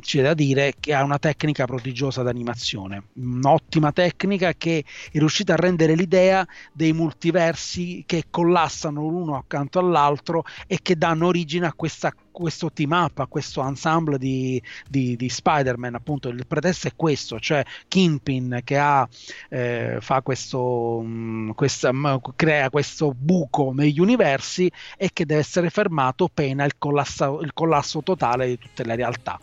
c'è 0.00 0.22
da 0.22 0.34
dire 0.34 0.74
che 0.78 0.94
ha 0.94 1.02
una 1.02 1.18
tecnica 1.18 1.64
prodigiosa 1.66 2.22
d'animazione, 2.22 3.04
un'ottima 3.14 3.92
tecnica 3.92 4.52
che 4.54 4.84
è 5.10 5.18
riuscita 5.18 5.54
a 5.54 5.56
rendere 5.56 5.94
l'idea 5.94 6.46
dei 6.72 6.92
multiversi 6.92 8.04
che 8.06 8.24
collassano 8.30 9.02
l'uno 9.02 9.36
accanto 9.36 9.78
all'altro 9.78 10.44
e 10.66 10.78
che 10.82 10.96
danno 10.96 11.26
origine 11.26 11.66
a 11.66 11.72
questa 11.72 12.12
questo 12.38 12.70
team 12.70 12.92
up, 12.92 13.18
a 13.18 13.26
questo 13.26 13.66
ensemble 13.66 14.16
di, 14.16 14.62
di, 14.88 15.16
di, 15.16 15.28
Spider-Man, 15.28 15.96
appunto 15.96 16.28
il 16.28 16.46
pretesto 16.46 16.86
è 16.86 16.92
questo, 16.94 17.40
cioè 17.40 17.64
Kingpin 17.88 18.60
che 18.62 18.78
ha, 18.78 19.08
eh, 19.48 19.98
fa 20.00 20.22
questo, 20.22 21.00
mh, 21.02 21.08
mm, 21.08 21.50
questa, 21.50 21.92
mh, 21.92 22.20
crea 22.36 22.70
questo 22.70 23.12
buco 23.12 23.72
negli 23.74 23.98
universi 23.98 24.70
e 24.96 25.10
che 25.12 25.26
deve 25.26 25.40
essere 25.40 25.68
fermato 25.68 26.30
pena 26.32 26.64
il 26.64 26.78
collasso, 26.78 27.40
il 27.40 27.52
collasso 27.52 28.04
totale 28.04 28.46
di 28.46 28.58
tutte 28.58 28.84
le 28.84 28.94
realtà. 28.94 29.40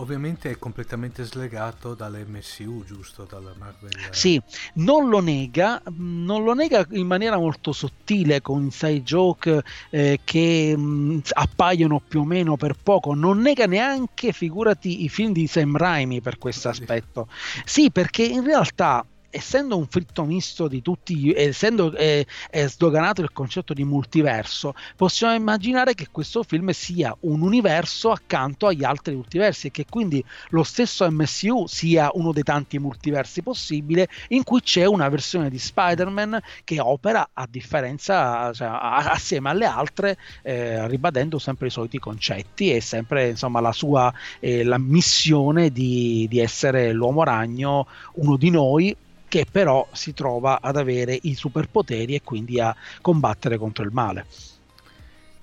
Ovviamente 0.00 0.48
è 0.50 0.58
completamente 0.58 1.24
slegato 1.24 1.92
dall'MCU, 1.92 2.84
giusto? 2.86 3.26
Dalla 3.28 3.52
Marvel. 3.58 3.90
Sì, 4.10 4.40
non 4.76 5.10
lo 5.10 5.20
nega, 5.20 5.82
non 5.96 6.42
lo 6.42 6.54
nega 6.54 6.86
in 6.92 7.06
maniera 7.06 7.36
molto 7.36 7.72
sottile 7.72 8.40
con 8.40 8.62
inside 8.62 9.02
joke 9.02 9.62
eh, 9.90 10.20
che 10.24 10.74
mh, 10.74 10.80
mm, 10.80 11.18
appaiono 11.34 12.00
più 12.00 12.20
o 12.20 12.24
meno 12.24 12.56
per 12.56 12.76
poco. 12.82 13.12
Non 13.12 13.40
nega 13.40 13.66
neanche, 13.66 14.32
figurati, 14.32 15.04
i 15.04 15.10
film 15.10 15.32
di 15.32 15.46
Sam 15.46 15.76
Raimi 15.76 16.22
per 16.22 16.38
questo 16.38 16.70
aspetto. 16.70 17.28
Sì, 17.66 17.90
perché 17.90 18.24
in 18.24 18.42
realtà 18.42 19.04
essendo 19.30 19.76
un 19.76 19.86
fritto 19.86 20.24
misto 20.24 20.68
di 20.68 20.82
tutti, 20.82 21.32
essendo 21.32 21.94
eh, 21.96 22.26
è 22.50 22.66
sdoganato 22.66 23.22
il 23.22 23.32
concetto 23.32 23.72
di 23.72 23.84
multiverso, 23.84 24.74
possiamo 24.96 25.34
immaginare 25.34 25.94
che 25.94 26.08
questo 26.10 26.42
film 26.42 26.70
sia 26.70 27.16
un 27.20 27.42
universo 27.42 28.10
accanto 28.10 28.66
agli 28.66 28.84
altri 28.84 29.14
multiversi 29.14 29.68
e 29.68 29.70
che 29.70 29.86
quindi 29.88 30.22
lo 30.50 30.62
stesso 30.62 31.08
MCU 31.10 31.66
sia 31.66 32.10
uno 32.14 32.32
dei 32.32 32.42
tanti 32.42 32.78
multiversi 32.78 33.42
possibili 33.42 34.06
in 34.28 34.42
cui 34.42 34.60
c'è 34.60 34.84
una 34.84 35.08
versione 35.08 35.48
di 35.48 35.58
Spider-Man 35.58 36.40
che 36.64 36.80
opera 36.80 37.30
a 37.32 37.46
differenza, 37.48 38.52
cioè, 38.52 38.68
assieme 38.70 39.50
alle 39.50 39.66
altre, 39.66 40.18
eh, 40.42 40.86
ribadendo 40.88 41.38
sempre 41.38 41.68
i 41.68 41.70
soliti 41.70 41.98
concetti 41.98 42.74
e 42.74 42.80
sempre 42.80 43.28
insomma 43.28 43.60
la 43.60 43.72
sua 43.72 44.12
eh, 44.40 44.64
la 44.64 44.78
missione 44.78 45.70
di, 45.70 46.26
di 46.28 46.38
essere 46.40 46.92
l'uomo 46.92 47.22
ragno, 47.24 47.86
uno 48.14 48.36
di 48.36 48.50
noi 48.50 48.96
che 49.30 49.46
però 49.48 49.86
si 49.92 50.12
trova 50.12 50.60
ad 50.60 50.76
avere 50.76 51.16
i 51.22 51.34
superpoteri 51.34 52.16
e 52.16 52.22
quindi 52.22 52.58
a 52.58 52.74
combattere 53.00 53.58
contro 53.58 53.84
il 53.84 53.92
male. 53.92 54.26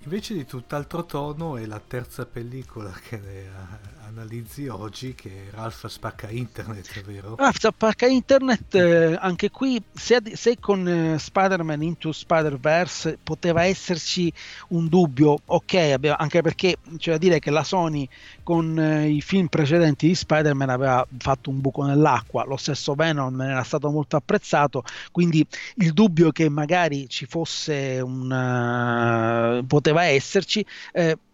Invece 0.04 0.34
di 0.34 0.45
tutt'altro 0.45 1.06
tono 1.06 1.56
è 1.56 1.65
la 1.65 1.80
terza 1.80 2.26
pellicola 2.26 2.91
che 2.91 3.47
analizzi 4.08 4.67
oggi 4.67 5.13
che 5.13 5.50
Ralph 5.52 5.86
spacca 5.88 6.30
internet, 6.30 7.04
vero? 7.04 7.36
Ralph 7.36 7.58
spacca 7.58 8.08
internet, 8.08 8.74
eh, 8.76 9.17
anche 9.20 9.52
qui 9.52 9.82
se, 9.93 10.22
se 10.34 10.58
con 10.60 10.88
eh, 10.88 11.20
Spider-Man 11.20 11.82
Into 11.82 12.12
Spider-Verse 12.12 13.20
poteva 13.22 13.65
esserci 13.65 14.32
un 14.70 14.88
dubbio, 14.88 15.38
ok, 15.46 15.74
abbiamo, 15.93 16.17
anche 16.20 16.41
perché 16.41 16.78
c'è 16.98 17.12
da 17.12 17.17
dire 17.17 17.39
che 17.39 17.52
la 17.52 17.63
Sony 17.63 18.08
con 18.43 18.80
eh, 18.80 19.10
i 19.10 19.22
film 19.22 19.48
precedenti 19.48 20.08
di 20.08 20.15
Spider-Man 20.15 20.70
aveva 20.70 21.06
fatto 21.17 21.50
un 21.50 21.60
buco 21.60 21.84
nell'acqua, 21.84 22.46
lo 22.46 22.58
stesso 22.58 22.96
Venom 22.96 23.39
era 23.41 23.63
stato 23.63 23.89
molto 23.89 24.15
apprezzato, 24.15 24.84
quindi 25.12 25.46
il 25.76 25.91
dubbio 25.91 26.32
che 26.32 26.50
magari 26.50 27.10
ci 27.10 27.26
fosse 27.26 28.00
un... 28.02 29.62
Uh, 29.62 29.65
poteva 29.65 30.04
esserci, 30.04 30.65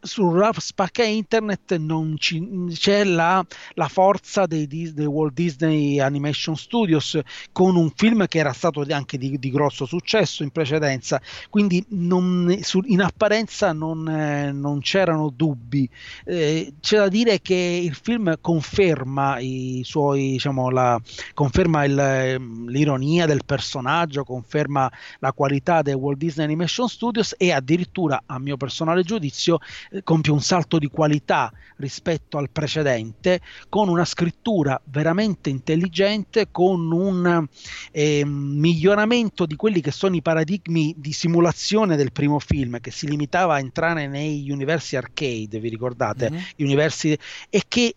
eh, 0.04 0.08
su 0.08 0.32
Ralph 0.32 0.60
Spacca 0.60 1.04
Internet 1.04 1.76
non 1.78 2.16
ci, 2.18 2.68
c'è 2.72 3.04
la, 3.04 3.46
la 3.74 3.88
forza 3.88 4.46
dei, 4.46 4.68
dei, 4.68 5.06
Walt 5.06 5.34
Disney 5.34 6.00
Animation 6.00 6.56
Studios 6.56 7.20
con 7.52 7.76
un 7.76 7.92
film 7.96 8.28
che 8.28 8.40
era 8.40 8.54
stato 8.54 8.86
anche 8.90 9.18
di, 9.18 9.38
di 9.40 9.52
grosso 9.52 9.86
successo 9.86 10.44
in 10.44 10.52
precedenza, 10.52 11.22
quindi 11.50 11.84
non, 11.90 12.58
su, 12.62 12.82
in 12.86 13.02
apparenza 13.02 13.74
non, 13.74 14.08
eh, 14.08 14.52
non 14.52 14.80
c'erano 14.82 15.32
dubbi. 15.36 15.90
Eh, 16.26 16.74
c'è 16.80 16.98
da 16.98 17.08
dire 17.08 17.42
che 17.42 17.82
il 17.84 17.96
film 17.96 18.36
conferma 18.42 19.40
i 19.40 19.82
suoi, 19.84 20.32
diciamo, 20.32 20.70
la, 20.70 21.00
conferma 21.34 21.84
il, 21.86 22.66
l'ironia 22.68 23.26
del 23.26 23.44
personaggio, 23.46 24.24
conferma 24.24 24.92
la 25.20 25.32
qualità 25.34 25.82
dei 25.82 25.94
Walt 25.94 26.18
Disney 26.18 26.46
Animation 26.46 26.88
Studios 26.88 27.36
e 27.38 27.52
addirittura, 27.52 28.24
a 28.26 28.40
mio 28.40 28.58
personale 28.58 29.04
giudizio, 29.04 29.60
compie 30.04 30.32
un 30.32 30.42
salto 30.42 30.80
di 30.80 30.88
qualità 30.88 31.52
rispetto 31.78 32.38
al 32.38 32.50
precedente 32.50 33.42
con 33.70 33.90
una 33.90 34.06
scrittura 34.06 34.80
veramente 34.86 35.50
intelligente, 35.50 36.48
con 36.50 36.92
un 36.92 37.48
eh, 37.92 38.24
miglioramento 38.26 39.46
di 39.46 39.56
quelli 39.56 39.82
che 39.82 39.92
sono 39.92 40.16
i 40.16 40.22
paradigmi 40.22 40.96
di 40.98 41.12
simulazione 41.12 41.96
del 41.96 42.12
primo 42.12 42.40
film 42.40 42.80
che 42.80 42.92
si 42.92 43.08
limitava 43.08 43.56
a 43.56 43.60
entrare 43.60 44.08
negli 44.08 44.52
universi 44.52 44.96
arcade, 44.96 45.60
vi 45.60 45.70
ricordate? 45.70 46.30
Mm-hmm. 46.30 46.44
Universi, 46.58 47.18
e 47.50 47.64
che 47.68 47.96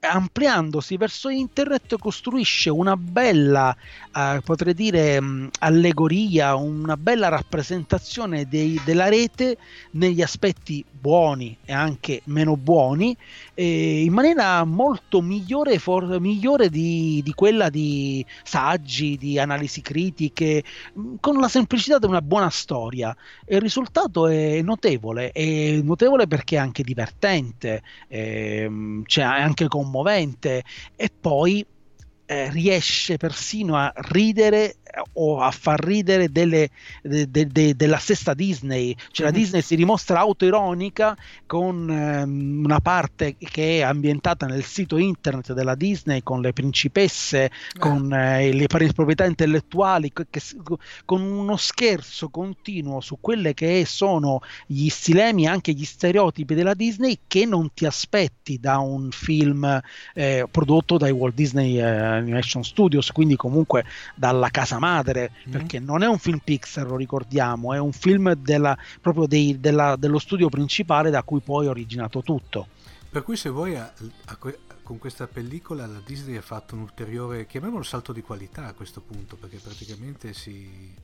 ampliandosi 0.00 0.96
verso 0.96 1.28
internet 1.28 1.98
costruisce 1.98 2.70
una 2.70 2.96
bella, 2.96 3.76
eh, 4.14 4.40
potrei 4.44 4.74
dire, 4.74 5.20
mh, 5.20 5.50
allegoria, 5.60 6.54
una 6.54 6.96
bella 6.96 7.28
rappresentazione 7.28 8.46
dei, 8.46 8.80
della 8.84 9.08
rete 9.08 9.56
negli 9.92 10.22
aspetti 10.22 10.84
buoni 10.90 11.56
e 11.64 11.72
anche 11.72 12.20
meno 12.26 12.56
buoni, 12.56 13.16
eh, 13.54 14.04
in 14.04 14.12
maniera 14.12 14.64
molto 14.64 15.20
migliore, 15.20 15.78
for- 15.78 16.20
migliore 16.20 16.68
di, 16.68 17.20
di, 17.22 17.32
quella 17.34 17.68
di 17.68 18.24
saggi, 18.42 19.16
di 19.16 19.38
analisi 19.38 19.80
critiche, 19.80 20.62
con 21.20 21.38
la 21.38 21.48
semplicità 21.48 21.98
di 21.98 22.06
una 22.06 22.22
buona 22.22 22.50
storia. 22.50 23.14
Il 23.46 23.60
risultato 23.60 24.26
è 24.26 24.62
notevole, 24.62 25.30
è 25.32 25.80
notevole 25.82 26.26
perché 26.26 26.56
è 26.56 26.60
anche 26.60 26.82
divertente, 26.82 27.82
eh, 28.08 28.70
cioè 29.06 29.24
anche 29.24 29.68
commovente 29.68 30.62
e 30.96 31.10
poi 31.20 31.64
eh, 32.32 32.50
riesce 32.50 33.16
persino 33.18 33.76
a 33.76 33.92
ridere 33.94 34.76
o 35.14 35.40
a 35.40 35.50
far 35.50 35.82
ridere 35.82 36.30
delle, 36.30 36.70
de, 37.02 37.30
de, 37.30 37.46
de, 37.46 37.74
della 37.74 37.98
stessa 37.98 38.34
Disney, 38.34 38.94
cioè 39.10 39.26
mm-hmm. 39.26 39.34
la 39.34 39.40
Disney 39.40 39.62
si 39.62 39.76
dimostra 39.76 40.20
autoironica 40.20 41.16
con 41.46 41.90
ehm, 41.90 42.64
una 42.64 42.80
parte 42.80 43.36
che 43.38 43.78
è 43.78 43.82
ambientata 43.82 44.46
nel 44.46 44.64
sito 44.64 44.98
internet 44.98 45.52
della 45.52 45.74
Disney 45.74 46.22
con 46.22 46.40
le 46.40 46.52
principesse, 46.52 47.44
eh. 47.44 47.50
con 47.78 48.12
eh, 48.12 48.52
le 48.52 48.66
proprietà 48.66 49.24
intellettuali, 49.24 50.12
che, 50.12 50.26
con 51.04 51.22
uno 51.22 51.56
scherzo 51.56 52.28
continuo 52.28 53.00
su 53.00 53.18
quelle 53.20 53.54
che 53.54 53.84
sono 53.86 54.40
gli 54.66 54.88
stilemi, 54.88 55.46
anche 55.46 55.72
gli 55.72 55.84
stereotipi 55.84 56.54
della 56.54 56.74
Disney 56.74 57.18
che 57.26 57.46
non 57.46 57.72
ti 57.72 57.86
aspetti 57.86 58.58
da 58.58 58.78
un 58.78 59.10
film 59.10 59.80
eh, 60.14 60.46
prodotto 60.50 60.98
dai 60.98 61.10
Walt 61.10 61.34
Disney 61.34 61.78
eh, 61.78 61.82
Animation 61.82 62.64
Studios, 62.64 63.10
quindi 63.12 63.36
comunque 63.36 63.84
dalla 64.14 64.48
casa 64.50 64.78
madre, 64.82 65.30
mm-hmm. 65.30 65.50
perché 65.52 65.78
non 65.78 66.02
è 66.02 66.08
un 66.08 66.18
film 66.18 66.40
Pixar, 66.42 66.86
lo 66.86 66.96
ricordiamo, 66.96 67.72
è 67.72 67.78
un 67.78 67.92
film 67.92 68.34
della, 68.34 68.76
proprio 69.00 69.26
dei, 69.26 69.60
della, 69.60 69.94
dello 69.96 70.18
studio 70.18 70.48
principale 70.48 71.10
da 71.10 71.22
cui 71.22 71.40
poi 71.40 71.66
è 71.66 71.68
originato 71.68 72.22
tutto. 72.22 72.66
Per 73.08 73.22
cui 73.22 73.36
se 73.36 73.50
vuoi 73.50 73.76
a, 73.76 73.92
a, 74.24 74.38
con 74.82 74.98
questa 74.98 75.26
pellicola 75.26 75.86
la 75.86 76.00
Disney 76.04 76.36
ha 76.36 76.42
fatto 76.42 76.74
un 76.74 76.80
ulteriore, 76.80 77.46
chiamiamolo 77.46 77.82
salto 77.82 78.12
di 78.12 78.22
qualità 78.22 78.66
a 78.66 78.72
questo 78.72 79.00
punto, 79.00 79.36
perché 79.36 79.58
praticamente 79.58 80.32
si... 80.32 80.94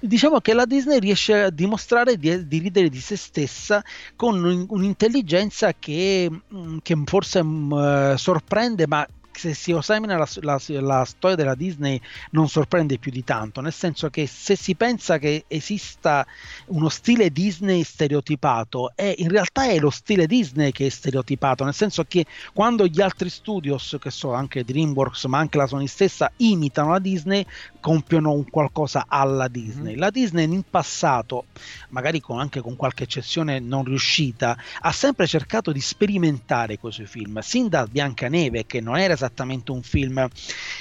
Diciamo 0.00 0.40
che 0.40 0.54
la 0.54 0.64
Disney 0.64 0.98
riesce 0.98 1.42
a 1.42 1.50
dimostrare 1.50 2.16
di, 2.16 2.46
di 2.46 2.58
ridere 2.58 2.88
di 2.88 3.00
se 3.00 3.16
stessa 3.16 3.84
con 4.16 4.66
un'intelligenza 4.68 5.74
che, 5.74 6.30
mm, 6.30 6.78
che 6.82 7.02
forse 7.04 7.40
uh, 7.40 8.16
sorprende, 8.16 8.86
ma 8.86 9.06
se 9.34 9.54
si 9.54 9.72
esamina 9.72 10.16
la, 10.16 10.28
la, 10.40 10.60
la, 10.80 11.04
storia 11.04 11.36
della 11.36 11.54
Disney 11.54 12.00
non 12.30 12.48
sorprende 12.48 12.98
più 12.98 13.10
di 13.10 13.24
tanto, 13.24 13.60
nel 13.60 13.72
senso 13.72 14.08
che 14.10 14.26
se 14.26 14.56
si 14.56 14.74
pensa 14.74 15.18
che 15.18 15.44
esista 15.48 16.26
uno 16.66 16.88
stile 16.88 17.30
Disney 17.30 17.82
stereotipato, 17.82 18.92
è, 18.94 19.14
in 19.18 19.28
realtà 19.28 19.64
è 19.66 19.78
lo 19.78 19.90
stile 19.90 20.26
Disney 20.26 20.72
che 20.72 20.86
è 20.86 20.88
stereotipato, 20.88 21.64
nel 21.64 21.74
senso 21.74 22.04
che 22.04 22.24
quando 22.52 22.86
gli 22.86 23.00
altri 23.00 23.28
studios, 23.28 23.96
che 24.00 24.10
so 24.10 24.32
anche 24.32 24.64
DreamWorks 24.64 25.24
ma 25.24 25.38
anche 25.38 25.58
la 25.58 25.66
Sony 25.66 25.86
stessa, 25.86 26.30
imitano 26.38 26.92
la 26.92 26.98
Disney, 26.98 27.44
compiono 27.80 28.32
un 28.32 28.48
qualcosa 28.48 29.04
alla 29.08 29.48
Disney. 29.48 29.94
Mm. 29.94 29.98
La 29.98 30.10
Disney 30.10 30.44
in 30.44 30.62
passato, 30.68 31.46
magari 31.90 32.20
con, 32.20 32.38
anche 32.38 32.60
con 32.60 32.76
qualche 32.76 33.04
eccezione 33.04 33.58
non 33.58 33.84
riuscita, 33.84 34.56
ha 34.80 34.92
sempre 34.92 35.26
cercato 35.26 35.72
di 35.72 35.80
sperimentare 35.80 36.78
quei 36.78 36.92
suoi 36.92 37.06
film, 37.06 37.40
sin 37.40 37.68
da 37.68 37.86
Biancaneve, 37.86 38.64
che 38.66 38.80
non 38.80 38.96
era 38.96 39.12
esattamente 39.12 39.23
un 39.72 39.82
film 39.82 40.28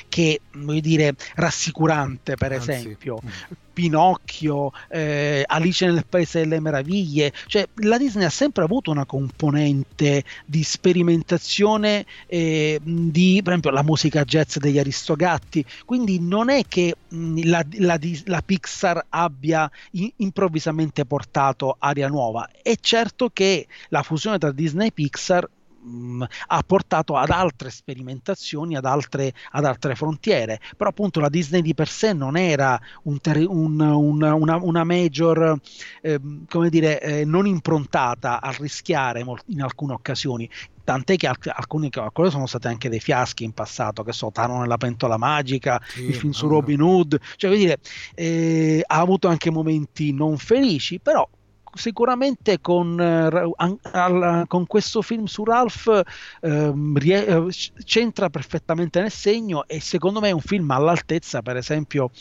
che, 0.10 0.42
voglio 0.54 0.80
dire, 0.80 1.16
rassicurante, 1.36 2.36
per 2.36 2.54
Anzi. 2.54 2.72
esempio. 2.72 3.20
Mm. 3.24 3.30
Pinocchio, 3.74 4.72
eh, 4.90 5.44
Alice 5.46 5.86
nel 5.86 6.06
Paese 6.08 6.42
delle 6.42 6.60
Meraviglie, 6.60 7.34
cioè 7.48 7.68
la 7.78 7.98
Disney 7.98 8.26
ha 8.26 8.30
sempre 8.30 8.64
avuto 8.64 8.92
una 8.92 9.06
componente 9.06 10.24
di 10.46 10.64
sperimentazione 10.64 12.06
eh, 12.28 12.80
di, 12.82 13.40
per 13.44 13.54
esempio, 13.54 13.72
la 13.72 13.84
musica 13.84 14.24
jazz 14.24 14.58
degli 14.58 14.78
Aristogatti, 14.78 15.66
quindi 15.86 16.20
non 16.20 16.50
è 16.50 16.64
che 16.68 16.96
mh, 17.08 17.48
la, 17.48 17.66
la, 17.80 18.00
la, 18.26 18.42
Pixar 18.46 19.08
abbia 19.10 19.70
in, 19.92 20.12
improvvisamente 20.18 21.06
portato 21.06 21.76
aria 21.80 22.08
nuova, 22.08 22.48
è 22.62 22.76
certo 22.80 23.30
che 23.34 23.68
la 23.90 24.04
fusione 24.04 24.38
tra 24.38 24.52
Disney 24.52 24.88
e 24.88 24.92
Pixar 24.92 25.50
mh, 25.84 26.24
ha 26.48 26.64
portato 26.66 27.16
ad 27.16 27.30
altre 27.30 27.70
sperimentazioni, 27.70 28.76
ad 28.76 28.86
altre, 28.86 29.34
ad 29.52 29.66
altre, 29.66 29.96
frontiere. 29.96 30.60
Però 30.76 30.90
appunto 30.90 31.20
la 31.20 31.30
Disney 31.30 31.62
di 31.62 31.74
per 31.74 31.88
sé 31.88 32.14
non 32.14 32.38
era 32.38 32.80
un 33.04 33.20
ter- 33.20 33.48
un, 33.48 33.80
un, 33.80 34.22
una, 34.22 34.56
una, 34.56 34.84
major, 34.84 35.58
eh, 36.02 36.20
come 36.48 36.70
dire, 36.70 37.02
eh, 37.02 37.26
non 37.26 37.48
improntata 37.48 38.42
a 38.42 38.54
rischiare 38.58 39.24
in 39.48 39.62
alcune 39.62 39.94
occasioni. 39.94 40.50
Tant'è 40.84 41.16
che 41.16 41.28
alc- 41.28 41.52
alcuni 41.54 41.90
alcune 41.94 42.30
sono 42.30 42.46
stati 42.46 42.68
anche 42.68 42.90
dei 42.90 43.00
fiaschi 43.00 43.46
in 43.46 43.54
passato 43.54 44.04
che 44.04 44.12
so 44.12 44.32
Tano 44.32 44.60
nella 44.60 44.78
pentola 44.78 45.18
magica 45.18 45.82
sì, 45.88 46.08
il 46.08 46.16
film 46.16 46.32
su 46.32 46.48
Robin 46.48 46.82
Hood. 46.82 47.18
Cioè 47.38 47.50
vuol 47.50 47.64
dire 47.64 47.78
eh, 48.16 48.84
ha 48.86 49.00
avuto 49.00 49.30
anche 49.30 49.50
momenti 49.50 50.12
non 50.12 50.38
felici 50.38 51.00
però 51.00 51.28
sicuramente 51.74 52.62
con, 52.62 53.00
al, 53.00 54.46
con, 54.48 54.68
questo 54.68 55.02
film 55.02 55.26
su 55.26 55.44
Ralph 55.44 56.04
uh, 56.42 56.94
rie- 56.96 57.48
c'entra 57.84 58.30
perfettamente 58.30 59.02
nel 59.02 59.12
segno 59.12 59.66
e 59.68 59.80
secondo 59.80 60.20
me 60.20 60.30
è 60.30 60.32
un 60.32 60.42
film 60.42 60.70
all'altezza, 60.72 61.42
per 61.42 61.58
esempio, 61.58 62.12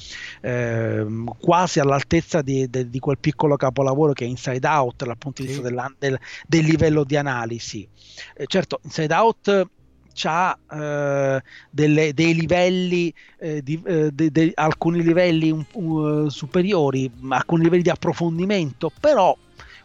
uh, 0.42 1.24
quasi 1.38 1.80
all'altezza 1.80 2.42
di, 2.42 2.68
de, 2.68 2.88
di, 2.88 2.98
quel 2.98 3.18
piccolo 3.18 3.56
capolavoro 3.56 4.12
che 4.12 4.24
è 4.24 4.28
Inside 4.28 4.66
Out 4.66 5.04
dal 5.04 5.18
punto 5.18 5.42
di 5.42 5.48
vista 5.48 5.68
sì. 5.68 5.74
del, 5.98 6.18
del, 6.46 6.64
livello 6.64 7.04
di 7.04 7.16
analisi. 7.16 7.86
Eh, 8.34 8.46
certo, 8.46 8.80
Inside 8.82 9.14
Out 9.14 9.68
ha 10.24 10.56
eh, 10.70 11.42
delle, 11.70 12.14
dei 12.14 12.34
livelli, 12.34 13.12
eh, 13.38 13.62
di, 13.62 13.80
eh, 13.84 14.10
de, 14.10 14.30
de, 14.30 14.52
alcuni 14.54 15.02
livelli 15.02 15.50
un, 15.50 15.64
uh, 15.72 16.28
superiori, 16.28 17.10
alcuni 17.28 17.64
livelli 17.64 17.82
di 17.82 17.90
approfondimento, 17.90 18.90
però 19.00 19.36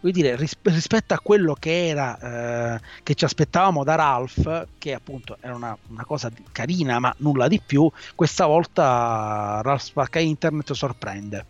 dire 0.02 0.36
ris- 0.36 0.58
rispetto 0.62 1.14
a 1.14 1.20
quello 1.20 1.54
che 1.54 1.88
era 1.88 2.76
eh, 2.76 2.80
che 3.04 3.14
ci 3.14 3.26
aspettavamo 3.26 3.84
da 3.84 3.96
Ralph 3.96 4.68
che 4.78 4.94
appunto 4.94 5.38
era 5.42 5.54
una, 5.54 5.78
una, 5.90 6.06
cosa 6.06 6.32
carina 6.54 7.00
ma 7.00 7.14
nulla 7.18 7.50
di 7.50 7.60
più 7.60 7.92
questa 8.16 8.46
volta 8.46 9.60
Ralph 9.62 9.82
Spacca 9.82 10.20
Internet 10.20 10.72
sorprende 10.72 11.46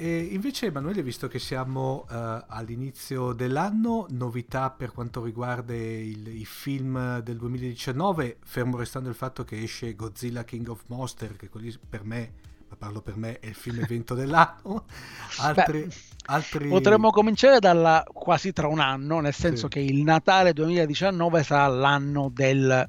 e 0.00 0.28
invece 0.30 0.66
Emanuele, 0.66 1.02
visto 1.02 1.26
che 1.26 1.40
siamo 1.40 2.06
uh, 2.08 2.44
all'inizio 2.46 3.32
dell'anno, 3.32 4.06
novità 4.10 4.70
per 4.70 4.92
quanto 4.92 5.24
riguarda 5.24 5.74
il, 5.74 6.28
i 6.28 6.44
film 6.44 7.18
del 7.18 7.36
2019, 7.36 8.36
fermo 8.44 8.76
restando 8.76 9.08
il 9.08 9.16
fatto 9.16 9.42
che 9.42 9.60
esce 9.60 9.96
Godzilla 9.96 10.44
King 10.44 10.68
of 10.68 10.82
Monster, 10.86 11.34
che 11.34 11.50
per 11.88 12.04
me, 12.04 12.32
ma 12.68 12.76
parlo 12.76 13.00
per 13.00 13.16
me, 13.16 13.40
è 13.40 13.48
il 13.48 13.56
film 13.56 13.80
evento 13.80 14.14
dell'anno. 14.14 14.84
Altri, 15.38 15.80
Beh, 15.80 15.94
altri... 16.26 16.68
Potremmo 16.68 17.10
cominciare 17.10 17.58
dalla 17.58 18.04
quasi 18.06 18.52
tra 18.52 18.68
un 18.68 18.78
anno, 18.78 19.18
nel 19.18 19.34
senso 19.34 19.62
sì. 19.62 19.68
che 19.68 19.80
il 19.80 20.04
Natale 20.04 20.52
2019 20.52 21.42
sarà 21.42 21.66
l'anno 21.66 22.30
del... 22.32 22.88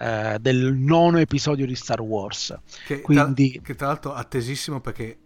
Uh, 0.00 0.38
del 0.38 0.74
nono 0.74 1.18
episodio 1.18 1.66
di 1.66 1.74
Star 1.74 2.00
Wars. 2.00 2.56
Che, 2.86 3.00
Quindi... 3.00 3.50
tra, 3.50 3.62
che 3.62 3.74
tra 3.74 3.88
l'altro 3.88 4.14
attesissimo 4.14 4.80
perché 4.80 5.18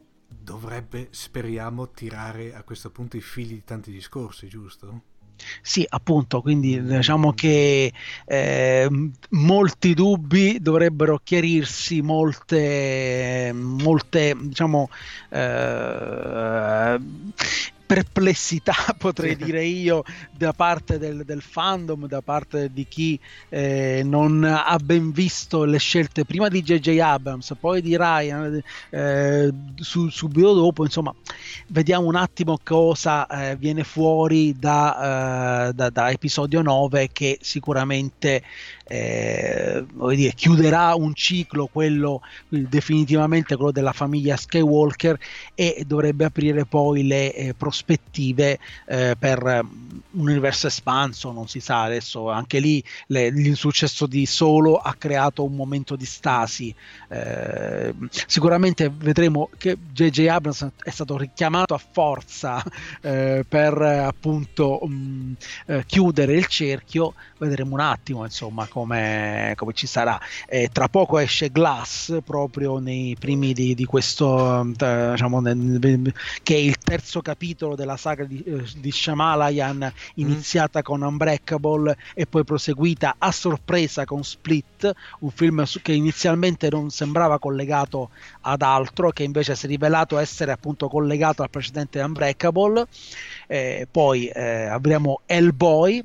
dovrebbe, 0.52 1.08
speriamo, 1.10 1.90
tirare 1.90 2.54
a 2.54 2.62
questo 2.62 2.90
punto 2.90 3.16
i 3.16 3.22
fili 3.22 3.54
di 3.54 3.64
tanti 3.64 3.90
discorsi, 3.90 4.48
giusto? 4.48 5.00
Sì, 5.62 5.84
appunto, 5.88 6.42
quindi 6.42 6.80
diciamo 6.84 7.32
che 7.32 7.90
eh, 8.26 9.10
molti 9.30 9.94
dubbi 9.94 10.60
dovrebbero 10.60 11.20
chiarirsi, 11.24 12.02
molte, 12.02 13.50
molte 13.54 14.36
diciamo, 14.38 14.90
eh, 15.30 17.00
perplessità, 17.92 18.72
potrei 18.96 19.36
dire 19.36 19.62
io, 19.64 20.02
da 20.30 20.54
parte 20.54 20.98
del, 20.98 21.24
del, 21.26 21.42
fandom, 21.42 22.06
da 22.06 22.22
parte 22.22 22.72
di 22.72 22.86
chi 22.88 23.20
eh, 23.50 24.00
non 24.02 24.44
ha 24.44 24.78
ben 24.82 25.12
visto 25.12 25.64
le 25.64 25.78
scelte 25.78 26.24
prima 26.24 26.48
di 26.48 26.62
J.J. 26.62 26.98
Abrams, 26.98 27.54
poi 27.60 27.82
di 27.82 27.94
Ryan, 27.94 28.62
eh, 28.88 29.52
su, 29.74 30.08
subito 30.08 30.54
dopo, 30.54 30.84
insomma, 30.84 31.14
vediamo 31.66 32.06
un 32.06 32.16
attimo 32.16 32.58
cosa 32.62 33.26
eh, 33.26 33.56
viene 33.56 33.84
fuori 33.84 34.58
da, 34.58 35.68
eh, 35.68 35.72
da, 35.74 35.90
da, 35.90 36.10
episodio 36.10 36.62
9 36.62 37.10
che 37.12 37.38
sicuramente 37.42 38.42
eh, 38.92 39.84
dire, 40.14 40.34
chiuderà 40.34 40.94
un 40.94 41.14
ciclo, 41.14 41.66
quello 41.66 42.20
definitivamente 42.48 43.56
quello 43.56 43.72
della 43.72 43.94
famiglia 43.94 44.36
Skywalker 44.36 45.18
e 45.54 45.84
dovrebbe 45.86 46.26
aprire 46.26 46.66
poi 46.66 47.06
le 47.06 47.34
eh, 47.34 47.54
prospettive 47.54 48.58
eh, 48.86 49.16
per 49.18 49.64
un 50.12 50.28
universo 50.28 50.66
espanso, 50.66 51.32
non 51.32 51.48
si 51.48 51.60
sa 51.60 51.82
adesso, 51.84 52.30
anche 52.30 52.58
lì 52.58 52.82
le, 53.06 53.30
l'insuccesso 53.30 54.06
di 54.06 54.26
Solo 54.26 54.76
ha 54.76 54.94
creato 54.94 55.42
un 55.42 55.54
momento 55.54 55.96
di 55.96 56.04
stasi. 56.04 56.74
Eh, 57.08 57.94
sicuramente 58.26 58.90
vedremo 58.94 59.48
che 59.56 59.78
J.J. 59.92 60.26
Abrams 60.26 60.68
è 60.82 60.90
stato 60.90 61.16
richiamato 61.16 61.72
a 61.72 61.78
forza 61.78 62.62
eh, 63.00 63.44
per 63.48 63.80
appunto 63.80 64.80
mh, 64.82 64.92
mm, 64.92 65.32
eh, 65.66 65.84
chiudere 65.86 66.34
il 66.34 66.46
cerchio, 66.46 67.14
vedremo 67.38 67.74
un 67.74 67.80
attimo 67.80 68.24
insomma 68.24 68.66
come, 68.66 68.81
come 68.86 69.72
ci 69.72 69.86
sarà. 69.86 70.20
Eh, 70.46 70.68
tra 70.72 70.88
poco 70.88 71.18
esce 71.18 71.50
Glass 71.50 72.18
proprio 72.24 72.78
nei 72.78 73.16
primi 73.18 73.52
di, 73.52 73.74
di 73.74 73.84
questo, 73.84 74.60
eh, 74.60 75.10
diciamo, 75.10 75.42
che 76.42 76.54
è 76.54 76.58
il 76.58 76.78
terzo 76.78 77.20
capitolo 77.20 77.74
della 77.74 77.96
saga 77.96 78.24
di, 78.24 78.42
eh, 78.42 78.64
di 78.76 78.90
Shamalayan 78.90 79.92
mm. 79.92 80.10
iniziata 80.14 80.80
mm. 80.80 80.82
con 80.82 81.02
Unbreakable 81.02 81.96
e 82.14 82.26
poi 82.26 82.44
proseguita 82.44 83.16
a 83.18 83.32
sorpresa 83.32 84.04
con 84.04 84.22
Split, 84.22 84.90
un 85.20 85.30
film 85.30 85.64
che 85.82 85.92
inizialmente 85.92 86.68
non 86.70 86.90
sembrava 86.90 87.38
collegato 87.38 88.10
ad 88.42 88.62
altro, 88.62 89.10
che 89.10 89.22
invece 89.22 89.54
si 89.54 89.66
è 89.66 89.68
rivelato 89.68 90.18
essere 90.18 90.52
appunto 90.52 90.88
collegato 90.88 91.42
al 91.42 91.50
precedente 91.50 92.00
Unbreakable. 92.00 92.86
Eh, 93.46 93.86
poi 93.90 94.26
eh, 94.26 94.64
avremo 94.66 95.20
Hellboy 95.26 96.04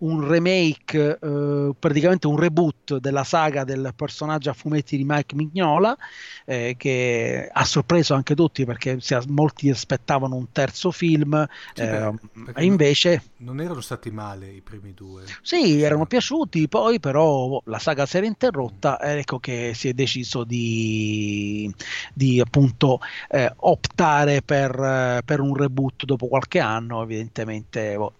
un 0.00 0.26
remake, 0.26 1.18
eh, 1.20 1.70
praticamente 1.78 2.26
un 2.26 2.36
reboot 2.36 2.98
della 2.98 3.24
saga 3.24 3.64
del 3.64 3.92
personaggio 3.94 4.50
a 4.50 4.52
fumetti 4.52 4.96
di 4.96 5.04
Mike 5.04 5.34
Mignola, 5.34 5.96
eh, 6.44 6.74
che 6.78 7.48
ha 7.50 7.64
sorpreso 7.64 8.14
anche 8.14 8.34
tutti 8.34 8.64
perché 8.64 8.98
molti 9.28 9.70
aspettavano 9.70 10.36
un 10.36 10.52
terzo 10.52 10.90
film, 10.90 11.46
sì, 11.74 11.82
eh, 11.82 12.12
e 12.54 12.64
invece... 12.64 13.22
Non 13.38 13.60
erano 13.60 13.80
stati 13.80 14.10
male 14.10 14.48
i 14.48 14.60
primi 14.60 14.94
due. 14.94 15.24
Sì, 15.42 15.80
erano 15.82 16.06
piaciuti, 16.06 16.68
poi 16.68 17.00
però 17.00 17.48
boh, 17.48 17.62
la 17.66 17.78
saga 17.78 18.06
si 18.06 18.16
era 18.16 18.26
interrotta 18.26 18.98
e 19.00 19.18
ecco 19.18 19.38
che 19.38 19.72
si 19.74 19.88
è 19.88 19.92
deciso 19.92 20.44
di, 20.44 21.72
di 22.14 22.40
appunto 22.40 23.00
eh, 23.28 23.52
optare 23.54 24.42
per, 24.42 25.22
per, 25.24 25.40
un 25.40 25.54
reboot 25.54 26.04
dopo 26.04 26.26
qualche 26.26 26.58
anno, 26.58 27.02
evidentemente 27.02 27.96
boh, 27.96 28.12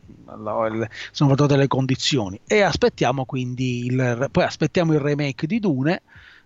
sono 1.13 1.35
venute 1.35 1.57
le 1.57 1.67
condizioni. 1.71 2.41
E 2.45 2.63
aspettiamo 2.63 3.25
quindi 3.25 3.87
il, 3.87 4.29
poi 4.33 4.43
aspettiamo 4.43 4.93
il 4.93 4.99
remake 4.99 5.47
di 5.47 5.61
Dune 5.61 6.03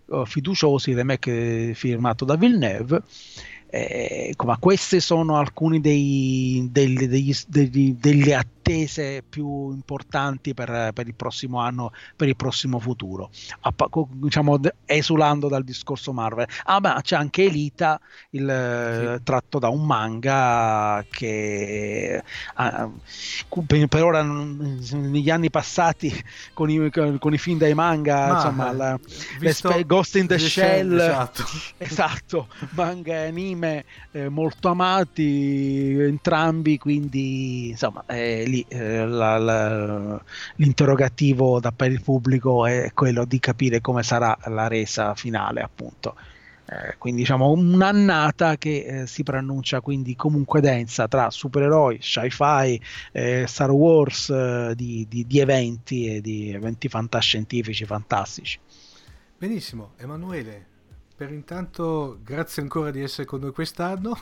uh, 0.06 0.26
fiduciosi 0.26 0.90
il 0.90 0.96
remake 0.96 1.72
firmato 1.74 2.26
da 2.26 2.36
Villeneuve. 2.36 3.02
Eh, 3.70 4.34
ma 4.44 4.58
questi 4.58 5.00
sono 5.00 5.36
alcuni 5.36 5.80
dei, 5.80 6.68
degli, 6.70 7.08
degli, 7.08 7.34
degli, 7.48 7.96
degli, 7.98 8.30
attese 8.64 9.22
più 9.28 9.70
importanti 9.70 10.54
per, 10.54 10.90
per, 10.94 11.06
il 11.06 11.14
prossimo 11.14 11.60
anno, 11.60 11.92
per 12.16 12.28
il 12.28 12.36
prossimo 12.36 12.78
futuro, 12.78 13.30
diciamo 14.08 14.58
esulando 14.86 15.48
dal 15.48 15.62
discorso 15.62 16.14
Marvel. 16.14 16.46
Ah, 16.64 16.80
ma 16.80 16.98
c'è 17.02 17.16
anche 17.16 17.44
Elita, 17.44 18.00
il, 18.30 19.16
sì. 19.16 19.22
tratto 19.22 19.58
da 19.58 19.68
un 19.68 19.84
manga 19.84 21.04
che 21.10 22.22
ah, 22.54 22.88
per 23.88 24.02
ora 24.02 24.22
negli 24.22 25.28
anni 25.28 25.50
passati 25.50 26.24
con 26.54 26.70
i, 26.70 26.90
con 26.90 27.34
i 27.34 27.38
film 27.38 27.58
dai 27.58 27.74
manga, 27.74 28.26
ma, 28.26 28.34
insomma, 28.34 28.72
la, 28.72 28.98
visto, 29.38 29.82
Ghost 29.84 30.16
in 30.16 30.26
the, 30.26 30.36
the 30.36 30.48
Shell, 30.48 30.98
esatto. 30.98 31.44
esatto, 31.76 32.48
manga 32.70 33.12
e 33.12 33.26
anime 33.26 33.84
eh, 34.12 34.30
molto 34.30 34.68
amati 34.68 35.96
entrambi, 35.98 36.78
quindi 36.78 37.68
insomma 37.70 38.04
eh, 38.06 38.44
lì, 38.54 38.64
eh, 38.68 39.06
la, 39.06 39.36
la, 39.38 40.22
l'interrogativo 40.56 41.58
da 41.58 41.72
per 41.72 41.90
il 41.90 42.00
pubblico 42.00 42.66
è 42.66 42.92
quello 42.94 43.24
di 43.24 43.40
capire 43.40 43.80
come 43.80 44.02
sarà 44.02 44.36
la 44.46 44.68
resa 44.68 45.14
finale 45.14 45.60
appunto. 45.60 46.14
Eh, 46.66 46.94
quindi 46.96 47.20
diciamo 47.20 47.50
un'annata 47.50 48.56
che 48.56 48.84
eh, 49.02 49.06
si 49.06 49.22
preannuncia 49.22 49.82
quindi 49.82 50.16
comunque 50.16 50.60
densa 50.62 51.06
tra 51.08 51.30
supereroi, 51.30 51.98
sci-fi, 52.00 52.80
eh, 53.12 53.44
Star 53.46 53.70
Wars, 53.70 54.30
eh, 54.30 54.72
di, 54.74 55.06
di, 55.08 55.26
di, 55.26 55.40
eventi 55.40 56.06
e 56.06 56.20
di 56.22 56.52
eventi 56.52 56.88
fantascientifici 56.88 57.84
fantastici. 57.84 58.58
Benissimo, 59.36 59.92
Emanuele, 59.98 60.66
per 61.14 61.32
intanto 61.32 62.20
grazie 62.24 62.62
ancora 62.62 62.90
di 62.90 63.02
essere 63.02 63.26
con 63.26 63.40
noi 63.40 63.52
quest'anno. 63.52 64.18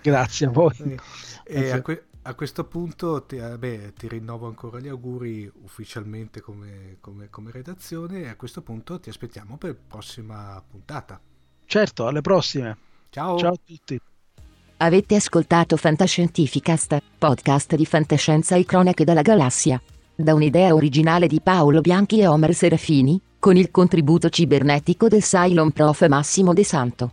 Grazie 0.00 0.46
a 0.46 0.50
voi. 0.50 0.96
e 1.44 1.70
a, 1.72 1.82
que- 1.82 2.04
a, 2.24 2.34
questo 2.34 2.64
punto 2.64 3.22
ti, 3.24 3.36
eh, 3.36 3.58
beh, 3.58 3.92
ti, 3.94 4.08
rinnovo 4.08 4.46
ancora 4.46 4.80
gli 4.80 4.88
auguri 4.88 5.50
ufficialmente 5.62 6.40
come, 6.40 6.96
come, 7.00 7.30
come 7.30 7.50
redazione 7.50 8.22
e 8.22 8.28
a 8.28 8.36
questo 8.36 8.62
punto 8.62 8.98
ti 8.98 9.08
aspettiamo 9.08 9.56
per 9.56 9.70
la 9.70 9.76
prossima 9.86 10.62
puntata. 10.68 11.20
Certo, 11.66 12.06
alle 12.06 12.20
prossime. 12.20 12.76
Ciao. 13.10 13.38
Ciao 13.38 13.52
a 13.52 13.58
tutti. 13.64 14.00
Avete 14.78 15.14
ascoltato 15.14 15.76
Fantascientificast, 15.76 17.00
podcast 17.16 17.74
di 17.76 17.86
fantascienza 17.86 18.56
e 18.56 18.64
cronache 18.64 19.04
dalla 19.04 19.22
galassia. 19.22 19.80
Da 20.14 20.34
un'idea 20.34 20.74
originale 20.74 21.26
di 21.26 21.40
Paolo 21.40 21.80
Bianchi 21.80 22.20
e 22.20 22.26
Omer 22.26 22.54
Serafini, 22.54 23.20
con 23.38 23.56
il 23.56 23.70
contributo 23.70 24.28
cibernetico 24.28 25.08
del 25.08 25.22
Cylon 25.22 25.70
Prof 25.72 26.06
Massimo 26.08 26.52
De 26.52 26.64
Santo. 26.64 27.12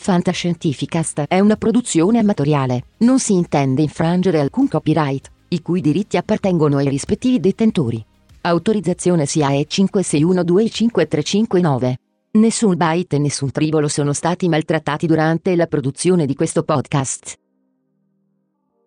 Fantascientificast 0.00 1.24
è 1.28 1.38
una 1.40 1.56
produzione 1.56 2.20
amatoriale, 2.20 2.84
non 3.00 3.18
si 3.18 3.34
intende 3.34 3.82
infrangere 3.82 4.40
alcun 4.40 4.66
copyright, 4.66 5.30
i 5.48 5.60
cui 5.60 5.82
diritti 5.82 6.16
appartengono 6.16 6.78
ai 6.78 6.88
rispettivi 6.88 7.38
detentori. 7.38 8.02
Autorizzazione 8.40 9.26
SIAE 9.26 9.66
56125359. 9.68 11.94
Nessun 12.32 12.76
byte 12.76 13.16
e 13.16 13.18
nessun 13.18 13.50
tribolo 13.50 13.88
sono 13.88 14.14
stati 14.14 14.48
maltrattati 14.48 15.06
durante 15.06 15.54
la 15.54 15.66
produzione 15.66 16.24
di 16.24 16.34
questo 16.34 16.62
podcast. 16.62 17.34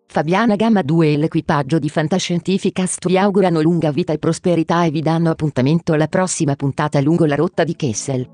Fabiana 0.06 0.56
Gamma 0.56 0.82
2 0.82 1.12
e 1.12 1.16
l'equipaggio 1.16 1.78
di 1.78 1.90
Fantascientificast 1.90 3.06
vi 3.06 3.16
augurano 3.16 3.60
lunga 3.60 3.92
vita 3.92 4.12
e 4.12 4.18
prosperità 4.18 4.84
e 4.84 4.90
vi 4.90 5.00
danno 5.00 5.30
appuntamento 5.30 5.92
alla 5.92 6.08
prossima 6.08 6.56
puntata 6.56 7.00
lungo 7.00 7.24
la 7.24 7.36
rotta 7.36 7.62
di 7.62 7.76
Kessel. 7.76 8.30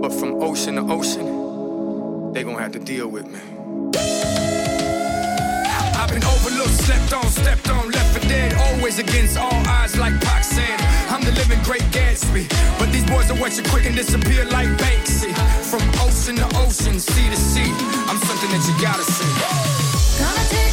They 0.00 0.08
tried 0.08 0.22
to 0.22 0.28
get 0.28 0.38
rid 0.38 0.38
of 0.38 0.38
me. 0.38 0.38
But 0.38 0.38
from 0.38 0.42
ocean 0.42 0.74
to 0.76 0.82
ocean, 0.82 2.32
they 2.32 2.44
gonna 2.44 2.60
have 2.60 2.72
to 2.72 2.78
deal 2.78 3.08
with 3.08 3.26
me. 3.26 3.40
I've 5.96 6.08
been 6.10 6.24
overlooked, 6.24 6.70
slept 6.70 7.12
on, 7.12 7.26
stepped 7.30 7.70
on, 7.70 7.90
left 7.90 8.18
for 8.18 8.28
dead. 8.28 8.54
Always 8.54 8.98
against 8.98 9.36
all 9.38 9.52
odds, 9.66 9.96
like 9.98 10.20
Pac 10.20 10.44
said. 10.44 10.80
I'm 11.10 11.22
the 11.22 11.32
living 11.32 11.62
great 11.64 11.82
Gatsby. 11.90 12.48
But 12.78 12.92
these 12.92 13.04
boys 13.06 13.30
will 13.30 13.40
watch 13.40 13.56
you 13.56 13.64
quick 13.64 13.86
and 13.86 13.96
disappear 13.96 14.44
like 14.46 14.68
Banksy. 14.78 15.34
From 15.70 15.82
ocean 16.00 16.36
to 16.36 16.46
ocean, 16.58 17.00
sea 17.00 17.30
to 17.30 17.36
sea. 17.36 17.72
I'm 18.08 18.18
something 18.18 18.50
that 18.50 18.64
you 18.68 18.74
gotta 18.80 19.04
see. 19.04 19.32
Gonna 20.22 20.48
take 20.48 20.67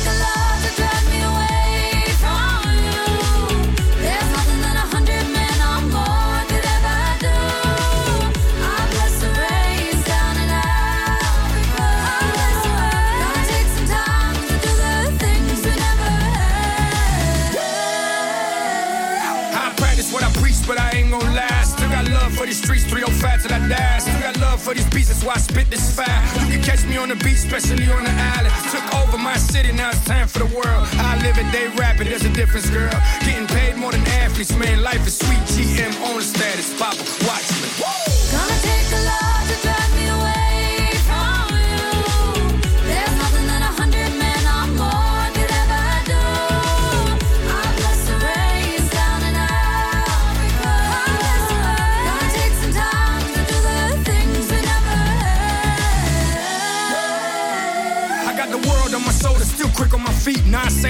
for 24.66 24.74
these 24.74 24.89
beats, 24.89 25.09
that's 25.09 25.24
why 25.24 25.34
I 25.34 25.38
spit 25.38 25.70
this 25.70 25.95
fire. 25.95 26.22
You 26.41 26.57
can 26.57 26.63
catch 26.63 26.84
me 26.86 26.97
on 26.97 27.09
the 27.09 27.16
beach, 27.18 27.45
especially 27.45 27.86
on 27.91 28.03
the 28.03 28.16
island. 28.36 28.53
Took 28.74 28.88
over 28.95 29.18
my 29.18 29.38
city, 29.38 29.72
now 29.72 29.89
it's 29.89 30.03
time 30.03 30.28
for 30.28 30.39
the 30.39 30.49
world. 30.57 30.88
I 30.97 31.22
live 31.22 31.38
it, 31.38 31.51
they 31.51 31.68
rapping, 31.78 32.09
there's 32.09 32.26
a 32.26 32.34
difference, 32.34 32.68
girl. 32.72 32.89
Getting 33.22 33.45
paid 33.45 33.76
more 33.76 33.91
than 33.91 34.01
athletes, 34.26 34.55
man. 34.57 34.82
Life 34.82 35.05
is 35.05 35.20
sweet. 35.20 35.43
GM 35.53 35.93
on 36.09 36.16
the 36.16 36.24
status, 36.24 36.74
Papa, 36.80 36.97
watch 37.30 37.47
me. 37.61 37.70
Gonna 38.34 38.59
take 38.66 38.91
a 38.91 39.01
lot 39.05 39.34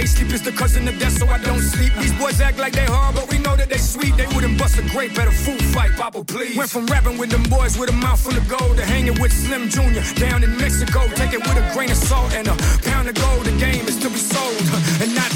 Say 0.06 0.22
sleep 0.22 0.34
is 0.34 0.42
the 0.44 0.52
cousin 0.52 0.88
of 0.88 1.00
death, 1.00 1.18
so 1.18 1.26
I 1.28 1.40
don't 1.40 1.62
sleep. 1.62 1.92
These 1.96 2.14
boys 2.20 2.40
act 2.40 2.60
like 2.60 2.74
they 2.74 2.86
hard, 2.86 3.16
but 3.16 3.28
we 3.32 3.40
know 3.40 3.56
that 3.56 3.70
they 3.70 3.78
sweet. 3.78 4.16
They 4.18 4.28
wouldn't 4.36 4.56
bust 4.60 4.78
a 4.78 4.84
grape 4.94 5.18
at 5.18 5.28
a 5.28 5.32
food 5.32 5.60
fight, 5.74 5.94
Papa, 5.98 6.24
please. 6.24 6.56
Went 6.56 6.70
from 6.70 6.86
rapping 6.86 7.18
with 7.18 7.32
them 7.32 7.42
boys 7.44 7.76
with 7.76 7.90
a 7.90 7.94
mouth 7.94 8.20
full 8.20 8.38
of 8.38 8.48
gold 8.48 8.78
to 8.78 8.86
hanging 8.86 9.20
with 9.20 9.34
Slim 9.34 9.68
Jr. 9.68 10.04
down 10.20 10.44
in 10.44 10.56
Mexico. 10.58 11.08
Take 11.16 11.34
it 11.34 11.40
with 11.40 11.58
a 11.58 11.74
grain 11.74 11.90
of 11.90 11.98
salt 11.98 12.32
and 12.34 12.48
a 12.48 12.56
pound 12.84 13.10
of 13.10 13.16
gold. 13.16 13.46
The 13.46 13.58
game 13.58 13.88
is 13.88 13.98
to 13.98 14.10
be 14.10 14.18
sold 14.18 14.62
and 15.02 15.16
not 15.16 15.32